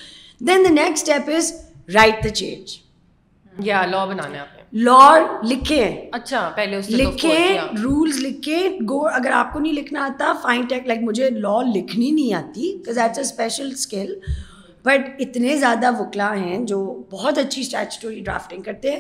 then 0.48 0.66
the 0.66 0.74
next 0.74 1.10
step 1.10 1.30
is 1.36 1.52
right 1.96 2.24
the 2.24 2.30
change 2.40 2.78
یا 3.68 3.86
لا 3.92 4.04
بنانا 4.06 4.46
لا 4.84 5.12
لکھیں 5.50 5.96
اچھا، 6.14 6.50
لکھیں 6.90 7.58
رولس 7.84 8.20
لکھیں 8.22 8.80
گو 8.90 9.06
اگر 9.08 9.32
آپ 9.36 9.52
کو 9.54 9.60
نہیں 9.60 9.74
لکھنا 9.74 10.04
آتا 10.06 10.32
فائن 10.42 10.62
ٹیک 10.70 10.88
لائک 10.88 11.00
مجھے 11.04 11.30
لا 11.30 11.58
لکھنی 11.76 12.12
نہیں 12.12 12.34
آتی 12.42 12.70
اے 12.98 13.08
اسپیشل 13.22 13.70
اسکل 13.74 14.14
بٹ 14.86 15.10
اتنے 15.20 15.56
زیادہ 15.60 15.92
وکلا 16.02 16.30
ہیں 16.36 16.60
جو 16.66 16.84
بہت 17.12 17.38
اچھی 17.38 17.62
اسٹیچوری 17.62 18.20
ڈرافٹنگ 18.20 18.62
کرتے 18.64 18.92
ہیں 18.92 19.00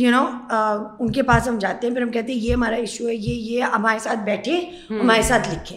یو 0.00 0.10
نو 0.10 0.20
uh, 0.54 0.84
ان 1.00 1.10
کے 1.12 1.22
پاس 1.22 1.48
ہم 1.48 1.58
جاتے 1.60 1.86
ہیں 1.86 1.94
پھر 1.94 2.02
ہم 2.02 2.10
کہتے 2.10 2.32
ہیں 2.32 2.40
یہ 2.40 2.52
ہمارا 2.52 2.74
ایشو 2.74 3.08
ہے 3.08 3.14
یہ 3.14 3.50
یہ 3.52 3.62
ہمارے 3.74 3.98
ساتھ 4.02 4.18
بیٹھے 4.24 4.58
ہمارے 4.90 5.22
ساتھ 5.22 5.48
لکھے 5.54 5.76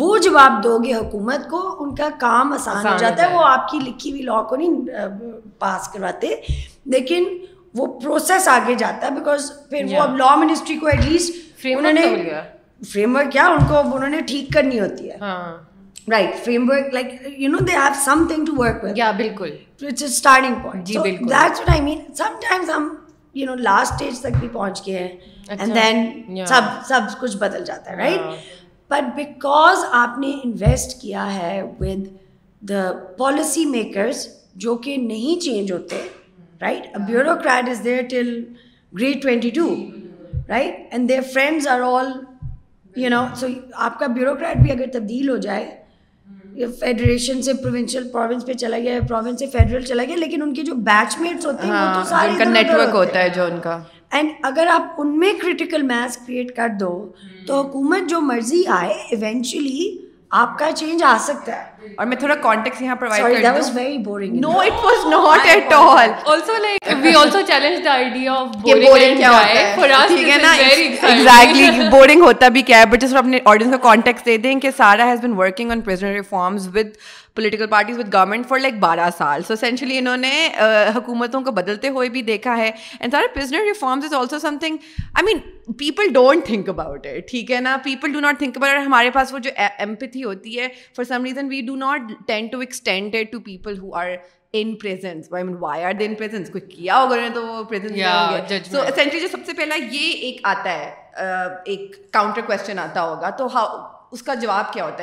وہ 0.00 0.16
جواب 0.24 0.62
دو 0.64 0.76
گے 0.82 0.92
حکومت 0.94 1.48
کو 1.50 1.62
ان 1.84 1.94
کا 1.94 2.08
کام 2.20 2.52
آسان 2.52 2.86
ہو 2.86 2.96
جاتا 2.98 3.22
ہے 3.26 3.34
وہ 3.36 3.42
آپ 3.44 3.68
کی 3.70 3.78
لکھی 3.86 4.10
ہوئی 4.10 4.22
لا 4.22 4.40
کو 4.48 4.56
نہیں 4.56 5.08
پاس 5.58 5.88
uh, 5.88 5.92
کرواتے 5.92 6.34
لیکن 6.94 7.24
وہ 7.78 7.86
پروسیس 8.00 8.46
آگے 8.48 8.74
جاتا 8.78 9.06
ہے 9.06 9.10
بیکاز 9.18 9.50
پھر 9.70 9.84
وہ 9.94 10.02
اب 10.02 10.16
لا 10.18 10.34
منسٹری 10.40 10.76
کو 10.78 10.86
ایٹ 10.86 11.04
لیسٹ 11.08 11.66
انہوں 11.78 11.92
نے 11.92 12.06
فریم 12.92 13.16
ورک 13.16 13.32
کیا 13.32 13.46
ان 13.54 13.64
کو 13.68 13.78
انہوں 13.96 14.08
نے 14.08 14.20
ٹھیک 14.28 14.52
کرنی 14.54 14.80
ہوتی 14.80 15.10
ہے 15.10 15.16
right 16.10 16.36
framework 16.70 16.94
like 16.94 17.12
you 17.38 17.50
know 17.50 17.58
they 17.66 17.76
have 17.76 18.00
something 18.34 18.44
to 18.46 18.54
work 18.62 18.84
بالکل 19.16 19.56
اسٹارٹنگ 19.90 20.54
پوائنٹ 20.62 20.86
جی 20.86 20.98
that's 21.04 21.68
I 21.72 21.80
mean 21.80 21.98
some 22.22 22.38
times 22.48 22.70
ہم 22.76 22.88
یو 23.40 23.46
نو 23.46 23.54
لاسٹ 23.62 23.92
اسٹیج 23.92 24.18
تک 24.20 24.38
بھی 24.40 24.48
پہنچ 24.52 24.86
گئے 24.86 24.98
ہیں 24.98 25.16
اینڈ 25.48 25.60
اچھا. 25.60 25.74
دین 25.74 26.44
سب 26.46 26.62
سب 26.88 27.18
کچھ 27.20 27.36
بدل 27.40 27.64
جاتا 27.64 27.90
ہے 27.90 27.96
رائٹ 27.96 28.20
بٹ 28.90 29.14
بیکاز 29.16 29.84
آپ 30.02 30.18
نے 30.18 30.32
انویسٹ 30.44 31.00
کیا 31.00 31.26
ہے 31.34 31.62
ود 31.80 32.06
دا 32.68 32.82
پالیسی 33.18 33.64
میکرز 33.76 34.26
جو 34.64 34.74
کہ 34.84 34.96
نہیں 35.10 35.40
چینج 35.44 35.72
ہوتے 35.72 36.02
right 36.60 36.96
bureaucrat 37.06 37.68
is 37.70 37.84
there 37.84 38.02
till 38.10 38.32
grade 39.00 39.22
twenty 39.22 39.50
two 39.60 39.68
right 40.48 40.86
and 40.92 41.08
their 41.08 41.20
friends 41.32 41.68
are 41.76 41.80
all 41.92 42.10
you 43.00 43.10
know 43.10 43.24
so 43.40 43.46
آپ 43.88 43.98
کا 43.98 44.06
بیوروکریٹ 44.18 44.56
بھی 44.62 44.70
اگر 44.72 44.92
تبدیل 44.92 45.28
ہو 45.30 45.36
جائے 45.48 45.66
فیڈریشن 46.80 47.42
سے 47.42 47.52
پروونشل 47.62 48.08
پروونس 48.12 48.44
پہ 48.46 48.52
چلا 48.60 48.78
گیا 48.82 48.98
پروونس 49.08 49.38
سے 49.38 49.46
فیڈرل 49.52 49.82
چلا 49.84 50.04
گیا 50.08 50.16
لیکن 50.16 50.42
ان 50.42 50.54
کے 50.54 50.62
جو 50.64 50.74
بیچ 50.90 51.18
میٹس 51.20 51.46
ہوتے 51.46 51.66
ہیں 51.66 51.72
وہ 51.72 51.76
ہاں، 51.78 51.94
تو 52.02 52.08
سارے 52.08 52.32
کا 52.38 52.44
نیٹ 52.50 52.70
ورک 52.74 52.94
ہوتا 52.94 53.22
ہے 53.22 53.28
جو 53.34 53.44
ان 53.52 53.58
کا 53.62 53.78
اینڈ 54.18 54.30
اگر 54.50 54.66
آپ 54.74 54.92
ان 54.98 55.18
میں 55.18 55.32
کریٹیکل 55.42 55.82
میس 55.92 56.16
کریٹ 56.26 56.54
کر 56.56 56.68
دو 56.80 56.90
تو 57.46 57.60
حکومت 57.60 58.10
جو 58.10 58.20
مرضی 58.30 58.62
آئے 58.78 58.92
ایونچولی 59.16 59.96
آپ 60.42 60.58
کا 60.58 60.70
چینج 60.76 61.02
آ 61.08 61.16
سکتا 61.26 61.56
ہے 61.62 61.77
اور 61.96 62.06
میں 62.06 62.16
تھوڑا 62.16 62.34
کانٹیکس 62.42 62.80
یہاں 62.82 62.94
پرووائڈ 63.00 63.22
کر 63.24 63.34
دیتا 63.34 63.50
ہوں 63.52 63.74
very 63.74 63.98
boring 64.04 64.38
no 64.40 64.50
it 64.60 64.84
was 64.84 65.04
not 65.10 65.46
at 65.48 65.72
all 65.72 66.10
also 66.32 66.56
like 66.62 66.92
we 67.02 67.12
also 67.20 67.40
challenge 67.46 67.82
the 67.84 67.88
idea 67.88 68.32
of 68.32 68.56
boring 68.64 69.16
کیا 69.18 69.24
ہوتا 69.30 69.48
ہے 69.48 69.74
فار 69.80 69.90
اس 69.90 70.10
ٹھیک 70.14 70.28
ہے 70.30 70.36
نا 70.42 70.52
ایگزیکٹلی 70.58 71.88
بورنگ 71.90 72.22
ہوتا 72.22 72.48
بھی 72.58 72.62
کیا 72.72 72.78
ہے 72.80 72.86
بٹ 72.90 73.00
جس 73.02 73.14
اپنے 73.22 73.38
آڈینس 73.54 73.72
کو 73.72 73.78
کانٹیکس 73.88 74.26
دے 74.26 74.36
دیں 74.48 74.58
کہ 74.60 74.70
Sarah 74.76 75.10
has 75.10 75.20
been 75.22 75.32
working 75.38 75.70
on 75.70 75.80
prisoner 75.80 76.14
reforms 76.14 76.68
with 76.74 76.96
political 77.36 77.66
parties 77.70 77.98
with 77.98 78.12
government 78.12 78.46
for 78.48 78.58
like 78.58 78.74
بارہ 78.80 79.08
سال 79.16 79.42
سو 79.46 79.52
اسینشلی 79.54 79.98
انہوں 79.98 80.16
نے 80.16 80.48
حکومتوں 80.94 81.40
کو 81.44 81.50
بدلتے 81.58 81.88
ہوئے 81.96 82.08
بھی 82.14 82.22
دیکھا 82.28 82.56
ہے 82.56 82.70
اینڈ 83.00 83.12
سارا 83.12 83.26
prisoner 83.34 83.62
reforms 83.68 84.04
is 84.04 84.14
also 84.20 84.38
something 84.60 84.76
I 85.14 85.24
mean 85.24 85.38
people 85.78 86.12
don't 86.12 86.44
think 86.46 86.68
about 86.68 87.06
it 87.06 87.28
ٹھیک 87.30 87.50
ہے 87.52 87.60
نا 87.60 87.76
people 87.84 88.12
do 88.12 88.20
not 88.20 88.38
think 88.38 88.56
about 88.56 88.86
ہمارے 88.86 89.10
پاس 89.14 89.32
وہ 89.34 89.38
جو 89.38 89.50
ایمپتھی 89.78 90.24
ہوتی 90.24 90.58
ہے 90.60 90.68
for 90.96 91.04
some 91.08 91.24
reason 91.24 91.48
we 91.50 91.60
do 91.68 91.74
not 91.76 92.30
تو 103.38 103.46
اس 104.12 104.22
کا 104.22 104.34
جواب 104.42 104.72
کیا 104.72 104.84
ہوتا 104.84 105.02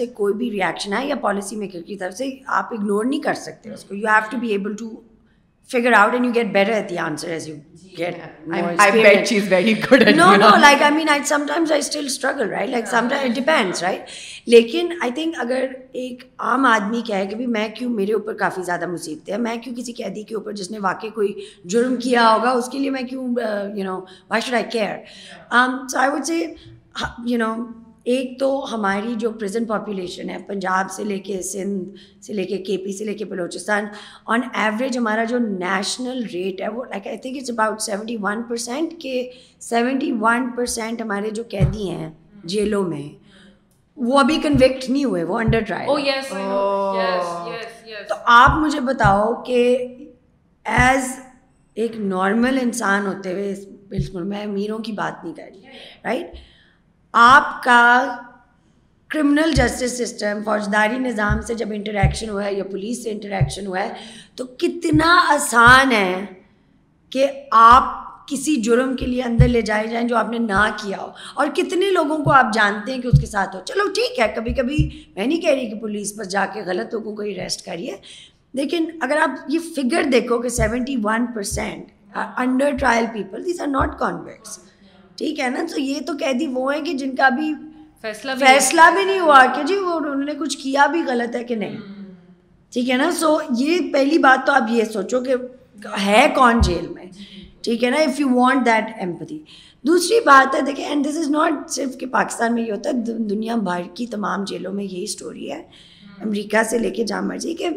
ہے 0.00 0.06
کوئی 0.14 0.34
بھی 0.34 0.50
ریئیکشن 0.50 0.92
ہے 0.92 1.04
یا 1.06 1.14
پالیسی 1.20 1.56
میکر 1.56 1.80
کی 1.86 1.96
طرف 1.96 2.14
سے 2.18 2.30
آپ 2.46 2.72
اگنور 2.74 3.04
نہیں 3.04 3.20
کر 3.22 3.34
سکتے 3.44 3.70
اس 3.74 3.84
کو 3.84 3.94
you 3.94 4.06
have 4.08 4.20
to 4.20 4.30
to 4.30 4.38
be 4.46 4.50
able 4.52 4.74
figure 5.72 5.92
out 5.96 6.12
and 6.14 6.26
you 6.26 6.32
get 6.34 6.52
better 6.52 6.72
I 13.82 14.62
think 15.14 15.34
اگر 15.40 15.64
ایک 15.92 16.22
عام 16.48 16.64
آدمی 16.66 17.00
کیا 17.06 17.18
ہے 17.18 17.26
کہ 17.26 17.46
میں 17.46 17.66
کیوں 17.78 17.90
میرے 17.92 18.12
اوپر 18.12 18.34
کافی 18.42 18.62
زیادہ 18.66 18.86
مصیبتیں 18.90 19.32
ہیں 19.34 19.40
میں 19.42 19.56
کیوں 19.64 19.74
کسی 19.76 19.92
قیدی 20.02 20.22
کے 20.28 20.34
اوپر 20.34 20.52
جس 20.60 20.70
نے 20.70 20.78
واقعی 20.82 21.10
کوئی 21.14 21.32
جرم 21.72 21.96
کیا 22.04 22.28
ہوگا 22.32 22.50
اس 22.50 22.68
کے 22.72 22.78
لیے 22.78 22.90
میں 22.98 23.02
کیوں 23.08 23.28
you 23.76 23.84
know 23.84 23.98
why 24.28 24.42
should 24.46 24.54
I 24.54 24.64
care 24.72 24.96
I 25.50 26.10
would 26.10 26.24
say 26.26 26.38
you 27.26 27.38
know 27.38 27.54
ایک 28.14 28.38
تو 28.40 28.48
ہماری 28.72 29.14
جو 29.18 29.30
پریزنٹ 29.38 29.68
پاپولیشن 29.68 30.28
ہے 30.30 30.36
پنجاب 30.46 30.90
سے 30.96 31.04
لے 31.04 31.18
کے 31.28 31.40
سندھ 31.42 31.98
سے 32.24 32.32
لے 32.32 32.44
کے 32.50 32.58
کے 32.68 32.76
پی 32.84 32.92
سے 32.96 33.04
لے 33.04 33.14
کے 33.14 33.24
بلوچستان 33.30 33.86
آن 34.34 34.40
ایوریج 34.62 34.98
ہمارا 34.98 35.24
جو 35.30 35.38
نیشنل 35.46 36.22
ریٹ 36.32 36.60
ہے 36.60 36.68
وہ 36.76 36.84
like 36.90 37.06
I 37.06 37.18
think 37.22 37.38
it's 37.40 37.50
about 37.50 37.80
seventy 37.82 38.16
one 38.26 38.42
percent 38.50 38.94
کہ 39.02 39.28
سیونٹی 39.70 40.10
ون 40.20 40.48
پرسینٹ 40.56 41.02
ہمارے 41.02 41.30
جو 41.38 41.42
قیدی 41.50 41.88
ہیں 41.90 42.08
جیلوں 42.54 42.82
میں 42.88 43.02
وہ 44.10 44.18
ابھی 44.18 44.38
کنوکٹ 44.42 44.88
نہیں 44.90 45.04
ہوئے 45.04 45.24
وہ 45.24 45.38
انڈر 45.40 45.60
ٹرائل 45.66 45.90
oh, 45.90 46.38
oh. 46.38 47.60
تو 48.08 48.14
آپ 48.36 48.56
مجھے 48.64 48.80
بتاؤ 48.94 49.32
کہ 49.46 49.60
ایز 50.64 51.18
ایک 51.84 51.96
نارمل 52.14 52.58
انسان 52.62 53.06
ہوتے 53.06 53.32
ہوئے 53.32 53.54
بالکل 53.88 54.22
میں 54.34 54.42
امیروں 54.44 54.78
کی 54.88 54.92
بات 54.92 55.24
نہیں 55.24 55.34
کر 55.34 55.48
رہی 55.54 55.78
رائٹ 56.04 56.36
آپ 57.18 57.62
کا 57.62 57.76
کرمنل 59.10 59.52
جسٹس 59.56 59.92
سسٹم 59.98 60.42
فوجداری 60.44 60.98
نظام 60.98 61.40
سے 61.46 61.54
جب 61.60 61.68
انٹریکشن 61.74 62.28
ہوا 62.28 62.44
ہے 62.44 62.52
یا 62.54 62.64
پولیس 62.70 63.02
سے 63.04 63.10
انٹریکشن 63.10 63.66
ہوا 63.66 63.82
ہے 63.82 63.92
تو 64.36 64.44
کتنا 64.60 65.14
آسان 65.34 65.92
ہے 65.92 66.24
کہ 67.12 67.28
آپ 67.60 67.88
کسی 68.28 68.54
جرم 68.62 68.94
کے 69.00 69.06
لیے 69.06 69.22
اندر 69.22 69.48
لے 69.48 69.62
جائے 69.70 69.86
جائیں 69.92 70.06
جو 70.08 70.16
آپ 70.16 70.30
نے 70.30 70.38
نہ 70.38 70.66
کیا 70.82 70.98
ہو 71.00 71.08
اور 71.34 71.46
کتنے 71.56 71.90
لوگوں 71.90 72.18
کو 72.24 72.32
آپ 72.40 72.52
جانتے 72.54 72.92
ہیں 72.94 73.00
کہ 73.02 73.08
اس 73.08 73.20
کے 73.20 73.26
ساتھ 73.26 73.56
ہو 73.56 73.60
چلو 73.72 73.88
ٹھیک 74.00 74.20
ہے 74.20 74.28
کبھی 74.36 74.52
کبھی 74.60 74.76
میں 75.16 75.26
نہیں 75.26 75.40
کہہ 75.40 75.50
رہی 75.54 75.68
کہ 75.70 75.80
پولیس 75.86 76.14
پر 76.16 76.24
جا 76.36 76.44
کے 76.54 76.62
غلط 76.66 76.94
لوگوں 76.94 77.16
کو 77.16 77.22
اریسٹ 77.22 77.64
کریے 77.66 77.96
لیکن 78.60 78.90
اگر 79.08 79.20
آپ 79.22 79.48
یہ 79.52 79.58
فگر 79.76 80.08
دیکھو 80.12 80.38
کہ 80.42 80.48
seventy 80.62 80.96
one 81.04 81.26
percent 81.34 82.16
under 82.44 82.76
trial 82.80 83.04
people 83.14 83.44
these 83.46 83.60
are 83.60 83.66
not 83.80 83.98
convicts 83.98 84.58
ٹھیک 85.18 85.40
ہے 85.40 85.48
نا 85.50 85.62
تو 85.70 85.80
یہ 85.80 86.00
تو 86.06 86.12
قیدی 86.20 86.46
وہ 86.52 86.72
ہیں 86.74 86.84
کہ 86.84 86.92
جن 86.98 87.14
کا 87.16 87.28
بھی 87.36 87.52
فیصلہ 88.02 88.32
فیصلہ 88.40 88.90
بھی 88.94 89.04
نہیں 89.04 89.20
ہوا 89.20 89.44
کہ 89.54 89.62
جی 89.68 89.76
وہ 89.84 89.92
انہوں 89.98 90.24
نے 90.24 90.32
کچھ 90.38 90.56
کیا 90.62 90.86
بھی 90.92 91.00
غلط 91.06 91.36
ہے 91.36 91.44
کہ 91.44 91.54
نہیں 91.62 91.76
ٹھیک 92.72 92.90
ہے 92.90 92.96
نا 92.96 93.10
سو 93.20 93.36
یہ 93.58 93.92
پہلی 93.92 94.18
بات 94.28 94.46
تو 94.46 94.52
آپ 94.52 94.70
یہ 94.70 94.84
سوچو 94.92 95.20
کہ 95.24 95.34
ہے 96.06 96.26
کون 96.34 96.60
جیل 96.66 96.86
میں 96.94 97.04
جی۔ 97.12 97.24
ٹھیک 97.64 97.84
ہے 97.84 97.90
نا 97.90 97.96
if 98.08 98.20
you 98.20 98.28
want 98.34 98.64
that 98.66 98.90
empathy 99.04 99.38
دوسری 99.86 100.20
بات 100.26 100.54
ہے 100.54 100.60
دیکھیں 100.66 100.84
اینڈ 100.84 101.06
دس 101.06 101.16
از 101.18 101.30
ناٹ 101.30 101.68
صرف 101.70 101.96
کہ 101.98 102.06
پاکستان 102.12 102.54
میں 102.54 102.62
یہ 102.62 102.72
ہوتا 102.72 102.90
ہے 102.90 103.12
دنیا 103.32 103.56
بھر 103.70 103.82
کی 103.94 104.06
تمام 104.16 104.44
جیلوں 104.52 104.72
میں 104.72 104.84
یہی 104.84 105.02
اسٹوری 105.04 105.50
ہے 105.52 105.62
امریکہ 106.22 106.62
سے 106.70 106.78
لے 106.78 106.90
کے 106.90 107.04
جامع 107.06 107.26
مرضی 107.32 107.54
کہ 107.54 107.68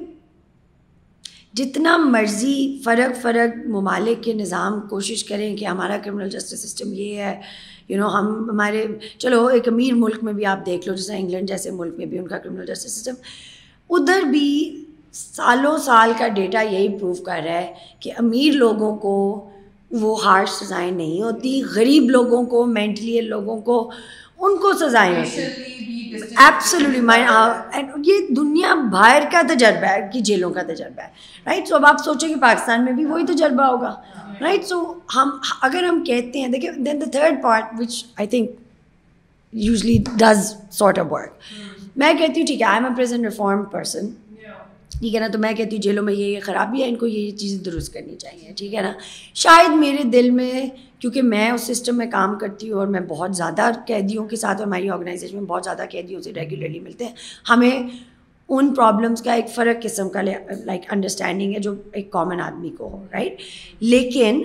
جتنا 1.57 1.95
مرضی 1.97 2.79
فرق 2.83 3.13
فرق 3.21 3.53
ممالک 3.73 4.21
کے 4.23 4.33
نظام 4.33 4.79
کوشش 4.89 5.23
کریں 5.25 5.55
کہ 5.57 5.65
ہمارا 5.65 5.97
کرمنل 6.03 6.29
جسٹس 6.29 6.61
سسٹم 6.63 6.93
یہ 6.93 7.17
ہے 7.21 7.39
یو 7.89 7.99
نو 7.99 8.07
ہم 8.17 8.49
ہمارے 8.49 8.85
چلو 9.19 9.45
ایک 9.53 9.67
امیر 9.67 9.93
ملک 10.03 10.23
میں 10.23 10.33
بھی 10.33 10.45
آپ 10.45 10.65
دیکھ 10.65 10.87
لو 10.87 10.93
جیسے 10.95 11.15
انگلینڈ 11.17 11.47
جیسے 11.47 11.71
ملک 11.73 11.95
میں 11.97 12.05
بھی 12.05 12.19
ان 12.19 12.27
کا 12.27 12.37
کرمنل 12.37 12.65
جسٹس 12.73 12.99
سسٹم 12.99 13.13
ادھر 13.95 14.23
بھی 14.31 14.45
سالوں 15.17 15.77
سال 15.85 16.11
کا 16.19 16.27
ڈیٹا 16.35 16.61
یہی 16.61 16.87
پروو 16.99 17.13
کر 17.25 17.41
رہا 17.45 17.57
ہے 17.61 17.73
کہ 17.99 18.11
امیر 18.17 18.53
لوگوں 18.55 18.95
کو 19.05 19.15
وہ 20.01 20.15
ہارڈ 20.25 20.49
سزائیں 20.49 20.91
نہیں 20.91 21.21
ہوتی 21.21 21.61
غریب 21.75 22.09
لوگوں 22.09 22.43
کو 22.49 22.65
مینٹلی 22.77 23.19
لوگوں 23.21 23.57
کو 23.69 23.81
ان 24.47 24.57
کو 24.61 24.73
سزائیں 24.79 25.15
ہوتی 25.17 25.68
ایبسلی 26.37 26.99
مائنڈ 27.01 27.91
uh, 27.91 28.01
یہ 28.05 28.33
دنیا 28.35 28.73
باہر 28.91 29.23
کا 29.31 29.41
تجربہ 29.49 29.85
ہے 29.91 30.07
کہ 30.13 30.19
جیلوں 30.29 30.49
کا 30.53 30.61
تجربہ 30.67 31.01
ہے 31.01 31.07
رائٹ 31.45 31.67
سو 31.67 31.75
اب 31.75 31.85
آپ 31.85 32.03
سوچیں 32.05 32.27
کہ 32.27 32.39
پاکستان 32.41 32.83
میں 32.85 32.93
بھی 32.93 33.05
وہی 33.05 33.25
تجربہ 33.33 33.65
ہوگا 33.71 33.93
رائٹ 34.41 34.65
سو 34.67 34.81
ہم 35.15 35.29
اگر 35.69 35.83
ہم 35.89 36.03
کہتے 36.07 36.41
ہیں 36.41 36.47
دیکھیں 36.51 36.71
then 36.83 37.01
the 37.01 37.05
third 37.19 37.41
part 37.43 37.73
which 37.79 38.03
I 38.17 38.27
think 38.27 38.49
usually 39.67 39.97
does 40.19 40.53
sort 40.77 40.99
of 40.99 41.11
work 41.11 41.97
میں 41.99 42.13
کہتی 42.19 42.39
ہوں 42.39 42.47
ٹھیک 42.47 42.61
ہے 42.61 42.65
I 42.67 42.77
am 42.79 42.85
a 42.91 42.95
prison 42.97 43.23
reform 43.25 43.63
person 43.71 44.09
ٹھیک 44.99 45.13
ہے 45.15 45.19
نا 45.19 45.27
تو 45.33 45.39
میں 45.39 45.51
کہتی 45.55 45.75
ہوں 45.75 45.81
جیلوں 45.81 46.03
میں 46.03 46.13
یہ 46.13 46.25
یہ 46.25 46.39
خرابی 46.43 46.81
ہے 46.83 46.87
ان 46.89 46.95
کو 47.01 47.05
یہ 47.07 47.19
یہ 47.19 47.35
چیزیں 47.37 47.63
درست 47.63 47.93
کرنی 47.93 48.15
چاہیے 48.21 48.51
ٹھیک 48.57 48.73
ہے 48.75 48.81
نا 48.81 48.91
شاید 49.43 49.77
میرے 49.79 50.03
دل 50.13 50.29
میں 50.39 50.65
کیونکہ 50.99 51.21
میں 51.23 51.49
اس 51.51 51.67
سسٹم 51.67 51.97
میں 51.97 52.05
کام 52.11 52.37
کرتی 52.39 52.71
ہوں 52.71 52.79
اور 52.79 52.87
میں 52.95 52.99
بہت 53.07 53.35
زیادہ 53.35 53.69
قیدیوں 53.87 54.25
کے 54.29 54.35
ساتھ 54.35 54.61
ہماری 54.61 54.89
آرگنائزیشن 54.89 55.35
میں 55.37 55.45
بہت 55.47 55.63
زیادہ 55.63 55.85
قیدیوں 55.91 56.21
سے 56.21 56.33
ریگولرلی 56.35 56.79
ملتے 56.79 57.05
ہیں 57.05 57.13
ہمیں 57.49 57.89
ان 58.51 58.73
پرابلمس 58.73 59.21
کا 59.21 59.33
ایک 59.33 59.49
فرق 59.55 59.81
قسم 59.83 60.09
کا 60.09 60.21
لائک 60.25 60.91
انڈرسٹینڈنگ 60.93 61.53
ہے 61.53 61.59
جو 61.69 61.73
ایک 61.91 62.09
کامن 62.11 62.41
آدمی 62.41 62.69
کو 62.77 62.89
ہو 62.93 63.03
رائٹ 63.13 63.41
لیکن 63.79 64.41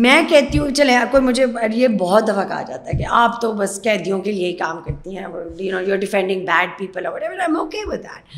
میں 0.00 0.20
کہتی 0.28 0.58
ہوں 0.58 0.70
چلے 0.74 0.92
کوئی 1.10 1.22
مجھے 1.22 1.44
یہ 1.74 1.88
بہت 2.00 2.26
دفعہ 2.28 2.44
کہا 2.48 2.60
جاتا 2.68 2.88
ہے 2.90 2.96
کہ 2.98 3.04
آپ 3.22 3.40
تو 3.40 3.52
بس 3.54 3.80
قیدیوں 3.82 4.20
کے 4.22 4.32
لیے 4.32 4.46
ہی 4.48 4.52
کام 4.56 4.80
کرتی 4.84 5.16
ہیں 5.16 5.24
you 5.58 5.72
know 5.88 5.96
defending 6.00 6.44
bad 6.46 6.70
people 6.78 7.06
with 7.06 7.92
that 8.04 8.34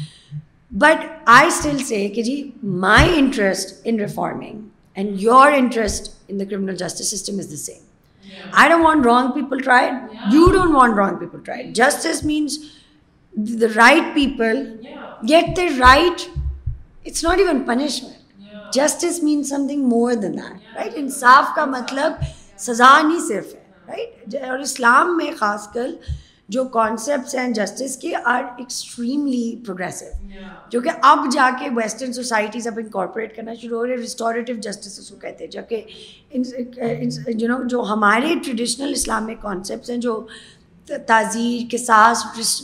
but 0.84 1.04
I 1.34 1.46
still 1.48 1.76
say 1.88 2.06
کہ 2.14 2.22
جی 2.22 2.34
my 2.86 3.18
interest 3.18 3.74
in 3.88 4.00
reforming 4.00 4.60
and 4.94 5.22
your 5.22 5.52
interest 5.56 6.08
in 6.28 6.40
the 6.40 6.44
criminal 6.50 6.76
justice 6.86 7.10
system 7.16 7.38
is 7.38 7.50
the 7.50 7.56
same 7.56 8.38
I 8.52 8.70
don't 8.70 8.86
want 8.86 9.06
wrong 9.06 9.30
people 9.40 9.60
try 9.64 9.88
you 10.32 10.50
don't 10.58 10.74
want 10.74 10.96
wrong 10.98 11.16
people 11.20 11.40
try 11.44 11.70
justice 11.82 12.24
means 12.24 12.58
the 13.60 13.66
right 13.76 14.14
people 14.14 14.64
get 15.28 15.56
the 15.56 15.68
right 15.80 16.28
it's 17.06 17.24
not 17.24 17.38
even 17.38 17.62
punishment 17.66 18.13
justice 18.74 19.22
mean 19.22 19.42
something 19.68 19.84
more 19.88 20.12
than 20.22 20.32
that 20.38 20.74
right 20.76 20.92
انصاف 20.96 21.54
کا 21.56 21.64
مطلب 21.78 22.12
سزا 22.66 22.96
نہیں 23.02 23.18
صرف 23.28 23.54
ہے 23.54 23.62
right 23.88 24.34
اور 24.50 24.58
اسلام 24.58 25.16
میں 25.16 25.30
خاص 25.38 25.66
کر 25.74 25.90
جو 26.54 26.64
کانسیپٹس 26.78 27.34
ہیں 27.34 27.48
جسٹس 27.54 27.96
کے 27.98 28.12
آر 28.32 28.42
ایکسٹریملی 28.58 29.42
پروگریسو 29.66 30.04
جو 30.70 30.80
کہ 30.80 30.90
اب 31.12 31.26
جا 31.32 31.48
کے 31.60 31.68
ویسٹرن 31.76 32.12
سوسائٹیز 32.12 32.66
اب 32.68 32.78
انکارپوریٹ 32.82 33.36
کرنا 33.36 33.54
شروع 33.62 33.78
ہو 33.78 33.84
رہے 33.84 33.92
ہیں 33.94 34.00
ریسٹوریٹیو 34.00 34.56
جسٹس 34.62 34.98
اس 34.98 35.08
کو 35.10 35.16
کہتے 35.22 35.44
ہیں 35.44 35.50
جو 35.50 35.62
کہ 35.68 37.32
جو 37.72 37.82
ہمارے 37.92 38.34
ٹریڈیشنل 38.44 38.92
اسلامک 38.96 39.42
کانسیپٹس 39.42 39.90
ہیں 39.90 39.98
جو 40.08 40.20
تعزیر 41.06 41.70
کے 41.70 41.78
ساس 41.78 42.22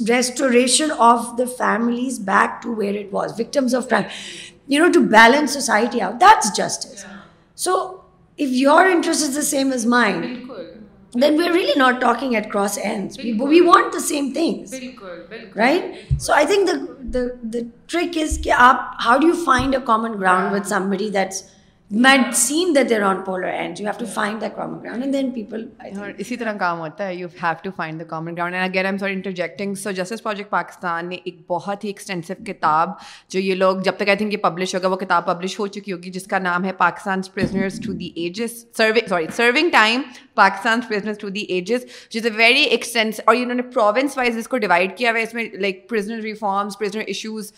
restoration 0.09 0.88
of 1.11 1.27
the 1.38 1.44
families 1.59 2.18
back 2.25 2.62
to 2.62 2.75
where 2.79 2.99
it 2.99 3.14
was 3.14 3.33
victims 3.40 3.75
of 3.75 3.88
family 3.88 4.49
to 4.70 5.06
balance 5.06 5.52
society 5.52 6.00
out. 6.00 6.20
That's 6.20 6.50
justice. 6.56 7.04
Yeah. 7.04 7.20
So 7.54 8.04
if 8.37 8.50
your 8.50 8.88
interest 8.88 9.22
is 9.22 9.35
the 9.35 9.42
same 9.42 9.72
as 9.72 9.87
mine, 9.87 10.48
then 11.12 11.37
we're 11.37 11.52
really 11.52 11.76
not 11.76 12.00
talking 12.00 12.37
at 12.37 12.50
cross 12.50 12.78
ends. 12.78 13.18
We 13.18 13.61
want 13.61 13.92
the 13.92 14.00
same 14.00 14.33
things, 14.33 14.72
right? 15.54 16.06
So 16.18 16.33
I 16.33 16.46
think 16.46 16.68
the 16.68 17.70
trick 17.88 18.16
is, 18.16 18.38
how 18.48 19.18
do 19.20 19.26
you 19.26 19.44
find 19.44 19.74
a 19.74 19.80
common 19.80 20.16
ground 20.16 20.52
with 20.52 20.66
somebody 20.66 21.11
that's 21.11 21.44
seen 21.92 22.72
that 22.74 22.88
they're 22.88 23.03
on 23.03 23.20
polar 23.26 23.44
and 23.48 23.81
and 23.83 25.14
and 25.16 25.38
you 25.38 25.57
you 27.12 27.29
have 27.29 27.29
have 27.42 27.55
to 27.62 27.62
to 27.62 27.70
find 27.76 27.76
find 27.76 27.98
the 27.98 28.05
the 28.05 28.09
common 28.09 28.35
common 28.35 28.37
ground 28.37 28.74
ground 28.74 28.74
then 28.74 28.74
people 28.74 28.74
اسی 28.74 28.76
طرح 28.76 28.76
کام 28.76 28.76
ہوتا 28.76 28.76
ہے 28.76 28.76
again 28.76 28.87
I'm 28.87 28.98
sorry 28.98 29.12
interjecting 29.12 29.74
so 29.83 29.90
Justice 29.92 30.22
Project 30.22 30.50
Pakistan 30.50 31.09
نے 31.09 31.16
ایک 31.24 31.40
بہت 31.48 31.85
ہی 31.85 31.88
extensive 31.88 32.35
کتاب 32.46 32.90
جو 33.31 33.40
یہ 33.40 33.55
لوگ 33.55 33.81
جب 33.85 33.94
تک 33.98 34.09
آئی 34.09 34.16
تھنک 34.16 34.33
یہ 34.33 34.38
پبلش 34.42 34.74
ہوگا 34.74 34.88
وہ 34.88 34.96
کتاب 34.96 35.26
پبلش 35.26 35.59
ہو 35.61 35.66
چکی 35.76 35.92
ہوگی 35.92 36.11
جس 36.11 36.26
کا 36.33 36.38
نام 36.38 36.64
ہے 36.64 36.72
Pakistan 36.85 37.20
Pakistan 37.31 37.33
prisoners 37.33 37.59
prisoners 37.61 37.81
to 37.87 37.90
to 37.90 37.92
the 37.98 37.98
the 37.98 38.22
ages 38.22 38.40
ages 38.40 38.64
survey 38.76 39.00
sorry 39.09 39.26
serving 39.37 39.70
time 39.70 40.03
a 42.22 42.31
very 42.37 42.62
extensive 42.62 43.20
اور 43.26 43.35
انہوں 43.38 43.55
نے 43.55 43.62
پروونس 43.74 44.16
وائز 44.18 44.37
اس 44.38 44.46
کو 44.48 44.59
ڈیوائڈ 44.59 44.96
کیا 44.98 45.11
ہوا 45.11 45.18
ہے 45.18 45.22
اس 45.24 45.35
میں 45.35 45.44
like 45.61 45.88
prisoner 45.88 46.20
prisoner 46.20 46.24
reforms 46.29 46.96
issues 47.07 47.53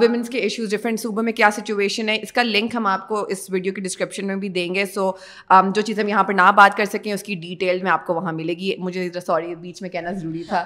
women's 0.00 0.28
کے 0.30 0.38
ایشوز 0.38 0.70
ڈفرینٹ 0.74 1.00
صوبوں 1.00 1.22
میں 1.22 1.32
کیا 1.32 1.50
سچویشن 1.56 2.08
ہے 2.08 2.16
اس 2.22 2.32
کا 2.32 2.42
لنک 2.42 2.74
ہم 2.76 2.86
آپ 2.86 3.06
کو 3.08 3.20
اس 3.24 3.48
ویڈیو 3.56 3.72
کے 3.74 3.80
ڈسکرپشن 3.88 4.26
میں 4.26 4.36
بھی 4.44 4.48
دیں 4.56 4.68
گے 4.74 4.84
سو 4.94 5.04
um, 5.54 5.70
جو 5.74 5.82
چیز 5.88 5.98
ہم 6.00 6.08
یہاں 6.08 6.24
پر 6.30 6.34
نہ 6.40 6.50
بات 6.56 6.76
کر 6.76 6.84
سکیں 6.92 7.12
اس 7.12 7.22
کی 7.28 7.34
ڈیٹیل 7.46 7.82
میں 7.82 7.90
آپ 7.90 8.06
کو 8.06 8.14
وہاں 8.14 8.32
ملے 8.40 8.54
گی 8.60 8.72
مجھے 8.86 9.08
سوری 9.26 9.54
بیچ 9.60 9.82
میں 9.82 9.90
کہنا 9.90 10.10
ضروری 10.20 10.42
تھا 10.48 10.60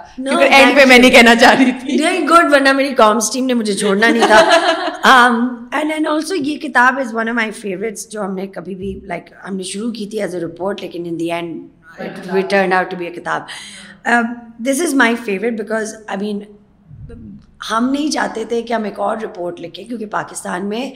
اینڈ 0.50 0.76
پہ 0.78 0.84
میں 0.88 0.98
نہیں 0.98 1.10
کہنا 1.16 1.34
چاہ 1.40 1.54
رہی 1.58 1.72
تھی 1.80 2.26
گڈ 2.30 2.52
ورنہ 2.52 2.72
میری 2.80 2.94
کامس 3.02 3.30
ٹیم 3.32 3.46
نے 3.46 3.54
مجھے 3.62 3.74
چھوڑنا 3.82 4.08
نہیں 4.08 4.26
تھا 4.26 5.20
اینڈ 5.78 5.92
اینڈ 5.92 6.08
آلسو 6.14 6.34
یہ 6.34 6.56
کتاب 6.68 6.98
is 7.04 7.14
one 7.14 7.28
of 7.28 7.34
my 7.34 7.50
favourites 7.60 8.08
جو 8.12 8.24
ہم 8.24 8.34
نے 8.34 8.46
کبھی 8.58 8.74
بھی 8.84 8.98
لائک 9.12 9.30
ہم 9.48 9.56
نے 9.56 9.62
شروع 9.72 9.90
کی 10.00 10.06
تھی 10.14 10.20
ایز 10.22 10.34
اے 10.34 10.40
رپورٹ 10.40 10.82
لیکن 10.82 11.04
in 11.08 11.20
the 11.20 11.32
end 11.32 12.50
turn 12.50 12.72
out 12.72 12.90
to 12.90 12.96
be 12.96 13.06
a 13.06 13.10
کتاب 13.20 14.26
this 14.68 14.80
is 14.86 14.94
my 15.04 15.14
favourite 15.24 15.58
because 15.58 15.94
I 16.08 16.20
mean 16.26 16.42
ہم 17.68 17.88
نہیں 17.92 18.10
چاہتے 18.10 18.44
تھے 18.48 18.60
کہ 18.62 18.72
ہم 18.72 18.84
ایک 18.84 18.98
اور 19.06 19.16
رپورٹ 19.22 19.60
لکھیں 19.60 19.84
کیونکہ 19.84 20.06
پاکستان 20.10 20.68
میں 20.68 20.88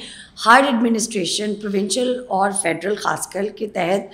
ہر 0.44 0.62
ایڈمنسٹریشن 0.66 1.54
پروونشل 1.62 2.12
اور 2.36 2.50
فیڈرل 2.62 2.94
خاص 3.02 3.26
کر 3.32 3.46
کے 3.56 3.66
تحت 3.74 4.12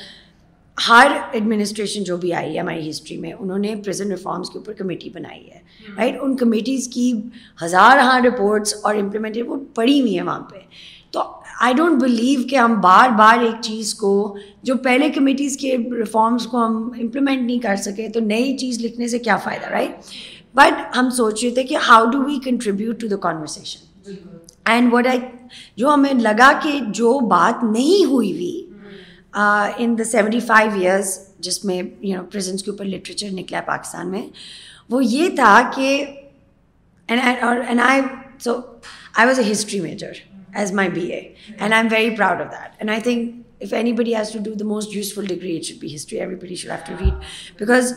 ہر 0.88 1.10
ایڈمنسٹریشن 1.32 2.04
جو 2.04 2.16
بھی 2.16 2.32
آئی 2.34 2.54
ہے 2.54 2.58
ہماری 2.60 2.88
ہسٹری 2.88 3.16
میں 3.20 3.32
انہوں 3.32 3.58
نے 3.58 3.74
پریزنٹ 3.84 4.10
ریفارمس 4.10 4.50
کے 4.50 4.58
اوپر 4.58 4.72
کمیٹی 4.78 5.10
بنائی 5.14 5.50
ہے 5.50 5.58
رائٹ 5.96 6.16
ان 6.22 6.36
کمیٹیز 6.36 6.88
کی 6.94 7.10
ہزار 7.64 7.98
ہاں 7.98 8.20
رپورٹس 8.24 8.74
اور 8.82 8.94
امپلیمنٹ 9.00 9.36
رپورٹ 9.36 9.74
پڑی 9.76 10.00
ہوئی 10.00 10.18
ہیں 10.18 10.26
وہاں 10.26 10.40
پہ 10.50 10.58
تو 11.12 11.22
آئی 11.64 11.74
ڈونٹ 11.74 12.00
بلیو 12.02 12.40
کہ 12.50 12.56
ہم 12.56 12.80
بار 12.80 13.08
بار 13.18 13.42
ایک 13.44 13.60
چیز 13.62 13.94
کو 13.94 14.12
جو 14.64 14.74
پہلے 14.84 15.08
کمیٹیز 15.14 15.56
کے 15.60 15.76
ریفارمس 15.98 16.46
کو 16.50 16.64
ہم 16.66 16.76
امپلیمنٹ 17.00 17.42
نہیں 17.46 17.58
کر 17.62 17.76
سکے 17.84 18.08
تو 18.14 18.20
نئی 18.26 18.56
چیز 18.58 18.80
لکھنے 18.84 19.08
سے 19.08 19.18
کیا 19.18 19.36
فائدہ 19.44 19.68
رائٹ 19.70 19.96
بٹ 20.58 20.96
ہم 20.96 21.10
سوچ 21.16 21.42
رہے 21.44 21.50
تھے 21.54 21.62
کہ 21.64 21.76
how 21.88 22.04
do 22.10 22.22
we 22.24 22.38
contribute 22.44 23.00
to 23.00 23.06
the 23.08 23.16
conversation 23.22 24.14
and 24.70 24.92
what 24.92 25.06
I 25.06 25.18
جو 25.76 25.92
ہمیں 25.94 26.12
لگا 26.22 26.50
کہ 26.62 26.78
جو 26.94 27.18
بات 27.30 27.62
نہیں 27.64 28.04
ہوئی 28.10 28.32
ہوئی 28.32 28.62
in 29.84 29.96
the 29.98 30.04
seventy 30.04 30.40
five 30.46 30.70
years 30.80 31.18
جس 31.46 31.64
میں 31.64 31.80
یو 32.02 32.16
نو 32.16 32.24
پریزنس 32.32 32.62
کے 32.62 32.70
اوپر 32.70 32.84
لٹریچر 32.84 33.30
نکلا 33.32 33.60
پاکستان 33.66 34.10
میں 34.10 34.22
وہ 34.90 35.04
یہ 35.04 35.28
تھا 35.36 35.58
کہ 35.74 35.94
I 37.18 39.26
was 39.26 39.38
a 39.38 39.50
history 39.50 39.80
major 39.80 40.12
as 40.60 40.72
my 40.72 40.88
B 40.90 41.06
A 41.12 41.18
and 41.56 41.72
I 41.72 41.78
am 41.82 41.88
very 41.90 42.14
proud 42.16 42.40
of 42.40 42.46
that 42.52 42.74
and 42.78 42.90
I 42.90 43.00
think 43.02 43.62
if 43.64 43.72
anybody 43.92 44.14
has 44.16 44.30
to 44.32 44.38
do 44.44 44.52
the 44.60 44.64
most 44.66 44.96
useful 44.96 45.26
degree 45.28 45.56
it 45.56 45.64
should 45.64 45.74
should 45.74 45.82
be 45.88 45.94
history 45.94 46.18
everybody 46.36 46.54
have 46.64 46.74
to 46.86 46.94
read 47.04 47.12
because 47.58 47.92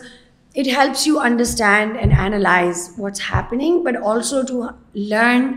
it 0.59 0.67
helps 0.77 1.05
you 1.07 1.19
understand 1.19 1.95
and 1.99 2.13
analyse 2.19 2.89
what's 2.97 3.21
happening 3.33 3.79
but 3.83 3.95
also 4.07 4.41
to 4.47 4.63
learn 4.95 5.47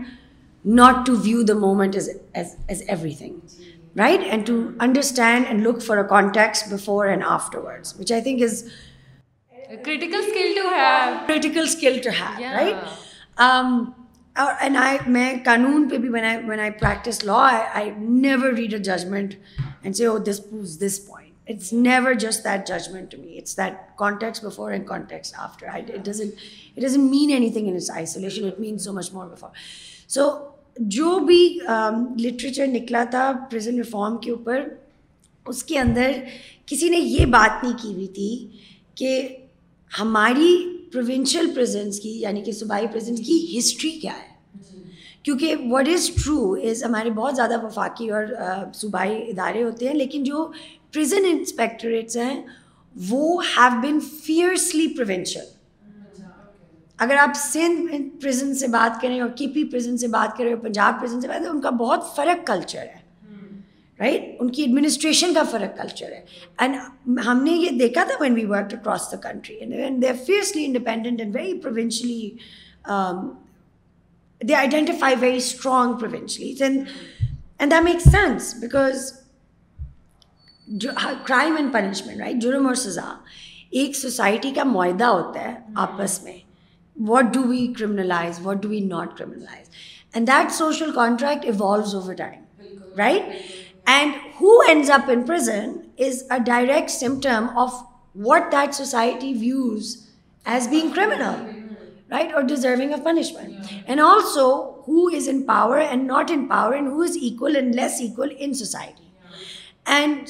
not 0.75 1.05
to 1.05 1.15
view 1.23 1.41
the 1.47 1.53
moment 1.59 1.95
as 1.95 2.81
everything 3.17 3.99
right 3.99 4.19
and 4.29 4.45
to 4.47 4.59
understand 4.83 5.45
and 5.49 5.67
look 5.67 5.81
فارٹیکٹس 5.85 6.63
before 6.71 7.05
and 7.07 7.23
after 7.27 7.59
پہ 7.97 8.13
I 16.15 16.71
practise 16.79 17.23
law 17.25 17.49
never 17.99 18.53
read 18.57 18.73
a 18.73 18.79
judgment 18.79 19.33
this 19.97 21.05
point 21.07 21.26
it's 21.49 21.71
never 21.73 22.13
just 22.19 22.43
that 22.45 22.67
judgment 22.67 23.11
to 23.11 23.17
me 23.21 23.37
it's 23.37 23.57
that 23.57 23.73
context 23.97 24.43
and 24.43 24.91
index 24.91 25.33
after 25.37 25.67
man 26.97 27.31
anything 27.53 27.67
in its 27.67 27.89
isolation 27.91 28.45
it 28.47 28.59
means 28.59 28.83
so 28.85 28.93
much 28.93 29.11
more 29.13 29.25
before 29.27 29.49
so 30.13 30.29
جو 30.95 31.17
بھی 31.27 31.37
literature 32.19 32.67
نکلا 32.67 33.03
تھا 33.11 33.31
prison 33.51 33.77
reform 33.77 34.17
کے 34.23 34.31
اوپر 34.31 34.63
اس 35.51 35.63
کے 35.63 35.77
اندر 35.79 36.11
کسی 36.71 36.89
نے 36.89 36.97
یہ 36.97 37.25
بات 37.35 37.63
نہیں 37.63 37.77
کی 37.81 37.93
ہوئی 37.93 38.07
تھی 38.15 38.31
کہ 38.95 39.27
ہماری 39.99 40.53
پروونشل 40.93 41.49
پرزنس 41.55 41.99
کی 41.99 42.19
یعنی 42.21 42.41
کہ 42.43 42.51
صوبائی 42.59 42.87
پریزنس 42.91 43.19
کی 43.27 43.57
ہسٹری 43.57 43.89
کیا 44.01 44.13
ہے 44.21 44.35
کیونکہ 45.23 45.55
واٹ 45.69 45.87
از 45.93 46.09
ٹرو 46.23 46.51
از 46.69 46.83
ہمارے 46.83 47.09
بہت 47.15 47.35
زیادہ 47.35 47.61
وفاقی 47.63 48.09
اور 48.17 48.25
صوبائی 48.73 49.17
ادارے 49.29 49.63
ہوتے 49.63 49.87
ہیں 49.87 49.93
لیکن 49.95 50.23
جو 50.23 50.45
ہیں 50.95 52.35
ہیو 53.05 53.81
بن 53.81 53.99
فیئرسلی 54.25 54.87
پروینشل 54.97 55.55
اگر 57.05 57.15
آپ 57.21 57.33
سندھ 57.37 58.25
سے 58.59 58.67
بات 58.67 59.01
کریں 59.01 59.19
اور 59.21 59.29
کے 59.37 59.47
پی 59.53 59.63
پرزن 59.71 59.97
سے 59.97 60.07
بات 60.13 60.37
کریں 60.37 60.51
اور 60.53 60.61
پنجاب 60.61 61.05
سے 61.09 61.27
بات 61.27 61.35
کریں 61.41 61.49
ان 61.49 61.59
کا 61.61 61.69
بہت 61.83 62.15
فرق 62.15 62.45
کلچر 62.47 62.85
ہے 62.95 63.05
رائٹ 63.99 64.21
ان 64.39 64.49
کی 64.51 64.61
ایڈمنسٹریشن 64.63 65.33
کا 65.33 65.43
فرق 65.51 65.77
کلچر 65.77 66.11
ہے 66.11 66.21
اینڈ 66.63 67.19
ہم 67.25 67.43
نے 67.43 67.51
یہ 67.51 67.77
دیکھا 67.79 68.03
تھا 68.07 68.15
when 68.21 68.33
we 68.33 68.45
work 68.45 68.73
across 68.73 69.07
the 69.11 69.17
country 69.29 69.59
they 70.01 70.07
are 70.09 70.15
fiercely 70.25 70.65
independent 70.65 71.21
and 71.21 71.35
very 71.35 71.57
provincially 71.61 72.19
they 74.47 74.55
identify 74.55 75.15
very 75.19 75.37
strong 75.37 75.93
provincially 76.01 76.53
make 77.83 78.01
sense 78.11 78.53
because 78.61 79.11
جو 80.67 80.89
کرائم 81.27 81.55
اینڈ 81.55 81.71
پنشمنٹ 81.73 82.19
رائٹ 82.19 82.41
جرم 82.41 82.65
اور 82.67 82.75
سزا 82.75 83.03
ایک 83.81 83.95
سوسائٹی 83.95 84.49
کا 84.55 84.63
معاہدہ 84.63 85.05
ہوتا 85.05 85.41
ہے 85.41 85.51
ہاں. 85.51 85.61
آپس 85.75 86.21
میں 86.23 86.37
what 87.07 87.25
do 87.33 87.41
we 87.49 87.65
criminalise 87.79 88.39
what 88.43 88.57
do 88.63 88.69
we 88.69 88.79
not 88.85 89.17
criminalise 89.17 89.69
and 90.13 90.27
that 90.27 90.51
social 90.53 90.91
contract 90.95 91.45
evolves 91.45 91.93
over 91.95 92.13
time 92.13 92.75
right 92.97 93.89
and 93.91 94.13
who 94.41 94.57
ends 94.67 94.91
up 94.91 95.09
in 95.13 95.21
prison 95.27 95.71
is 96.07 96.23
a 96.31 96.39
direct 96.45 96.91
symptom 96.91 97.45
of 97.63 97.73
what 98.25 98.51
that 98.51 98.75
society 98.75 99.33
views 99.39 99.95
as 100.53 100.67
being 100.69 100.89
criminal 100.95 102.11
right 102.11 102.33
or 102.33 102.41
deserving 102.49 102.91
a 102.93 103.01
punishment 103.03 103.73
and 103.87 104.01
also 104.05 104.45
who 104.87 105.07
is 105.15 105.29
in 105.29 105.41
power 105.45 105.77
and 105.89 106.11
not 106.11 106.31
in 106.33 106.45
power 106.47 106.73
and 106.73 106.87
who 106.91 107.01
is 107.03 107.17
equal 107.31 107.55
and 107.55 107.75
less 107.75 107.99
equal 108.01 108.33
in 108.37 108.53
society 108.63 109.05
and 109.99 110.27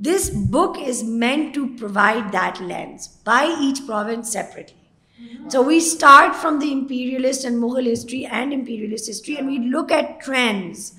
This 0.00 0.30
book 0.30 0.78
is 0.78 1.02
meant 1.04 1.52
to 1.52 1.76
provide 1.76 2.32
that 2.32 2.58
lens 2.58 3.06
by 3.22 3.54
each 3.60 3.84
province 3.84 4.32
separately. 4.32 4.76
So 5.48 5.60
we 5.60 5.78
start 5.80 6.34
from 6.34 6.58
the 6.58 6.72
imperialist 6.72 7.44
and 7.44 7.62
Mughal 7.62 7.84
history 7.84 8.24
and 8.24 8.54
imperialist 8.54 9.08
history, 9.08 9.36
and 9.36 9.46
we 9.46 9.58
look 9.58 9.92
at 9.92 10.22
trends. 10.22 10.94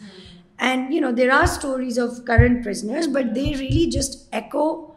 And, 0.59 0.93
you 0.93 1.01
know, 1.01 1.11
there 1.11 1.33
are 1.33 1.47
stories 1.47 1.97
of 1.97 2.25
current 2.25 2.61
prisoners, 2.61 3.07
but 3.07 3.33
they 3.33 3.55
really 3.55 3.87
just 3.87 4.27
echo 4.31 4.93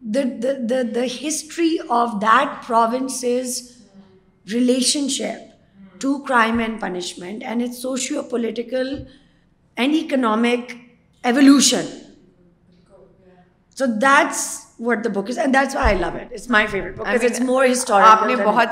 the 0.00 1.16
history 1.20 1.78
of 1.90 2.20
that 2.20 2.62
province's 2.62 3.82
relationship 4.46 5.50
to 5.98 6.22
crime 6.22 6.60
and 6.60 6.80
punishment 6.80 7.42
and 7.42 7.60
its 7.60 7.82
socio-political 7.82 9.06
and 9.76 9.94
economic 9.94 10.78
evolution. 11.24 11.88
س 13.78 14.67
آپ 14.80 15.06
نے 18.26 18.34
بہت 18.44 18.68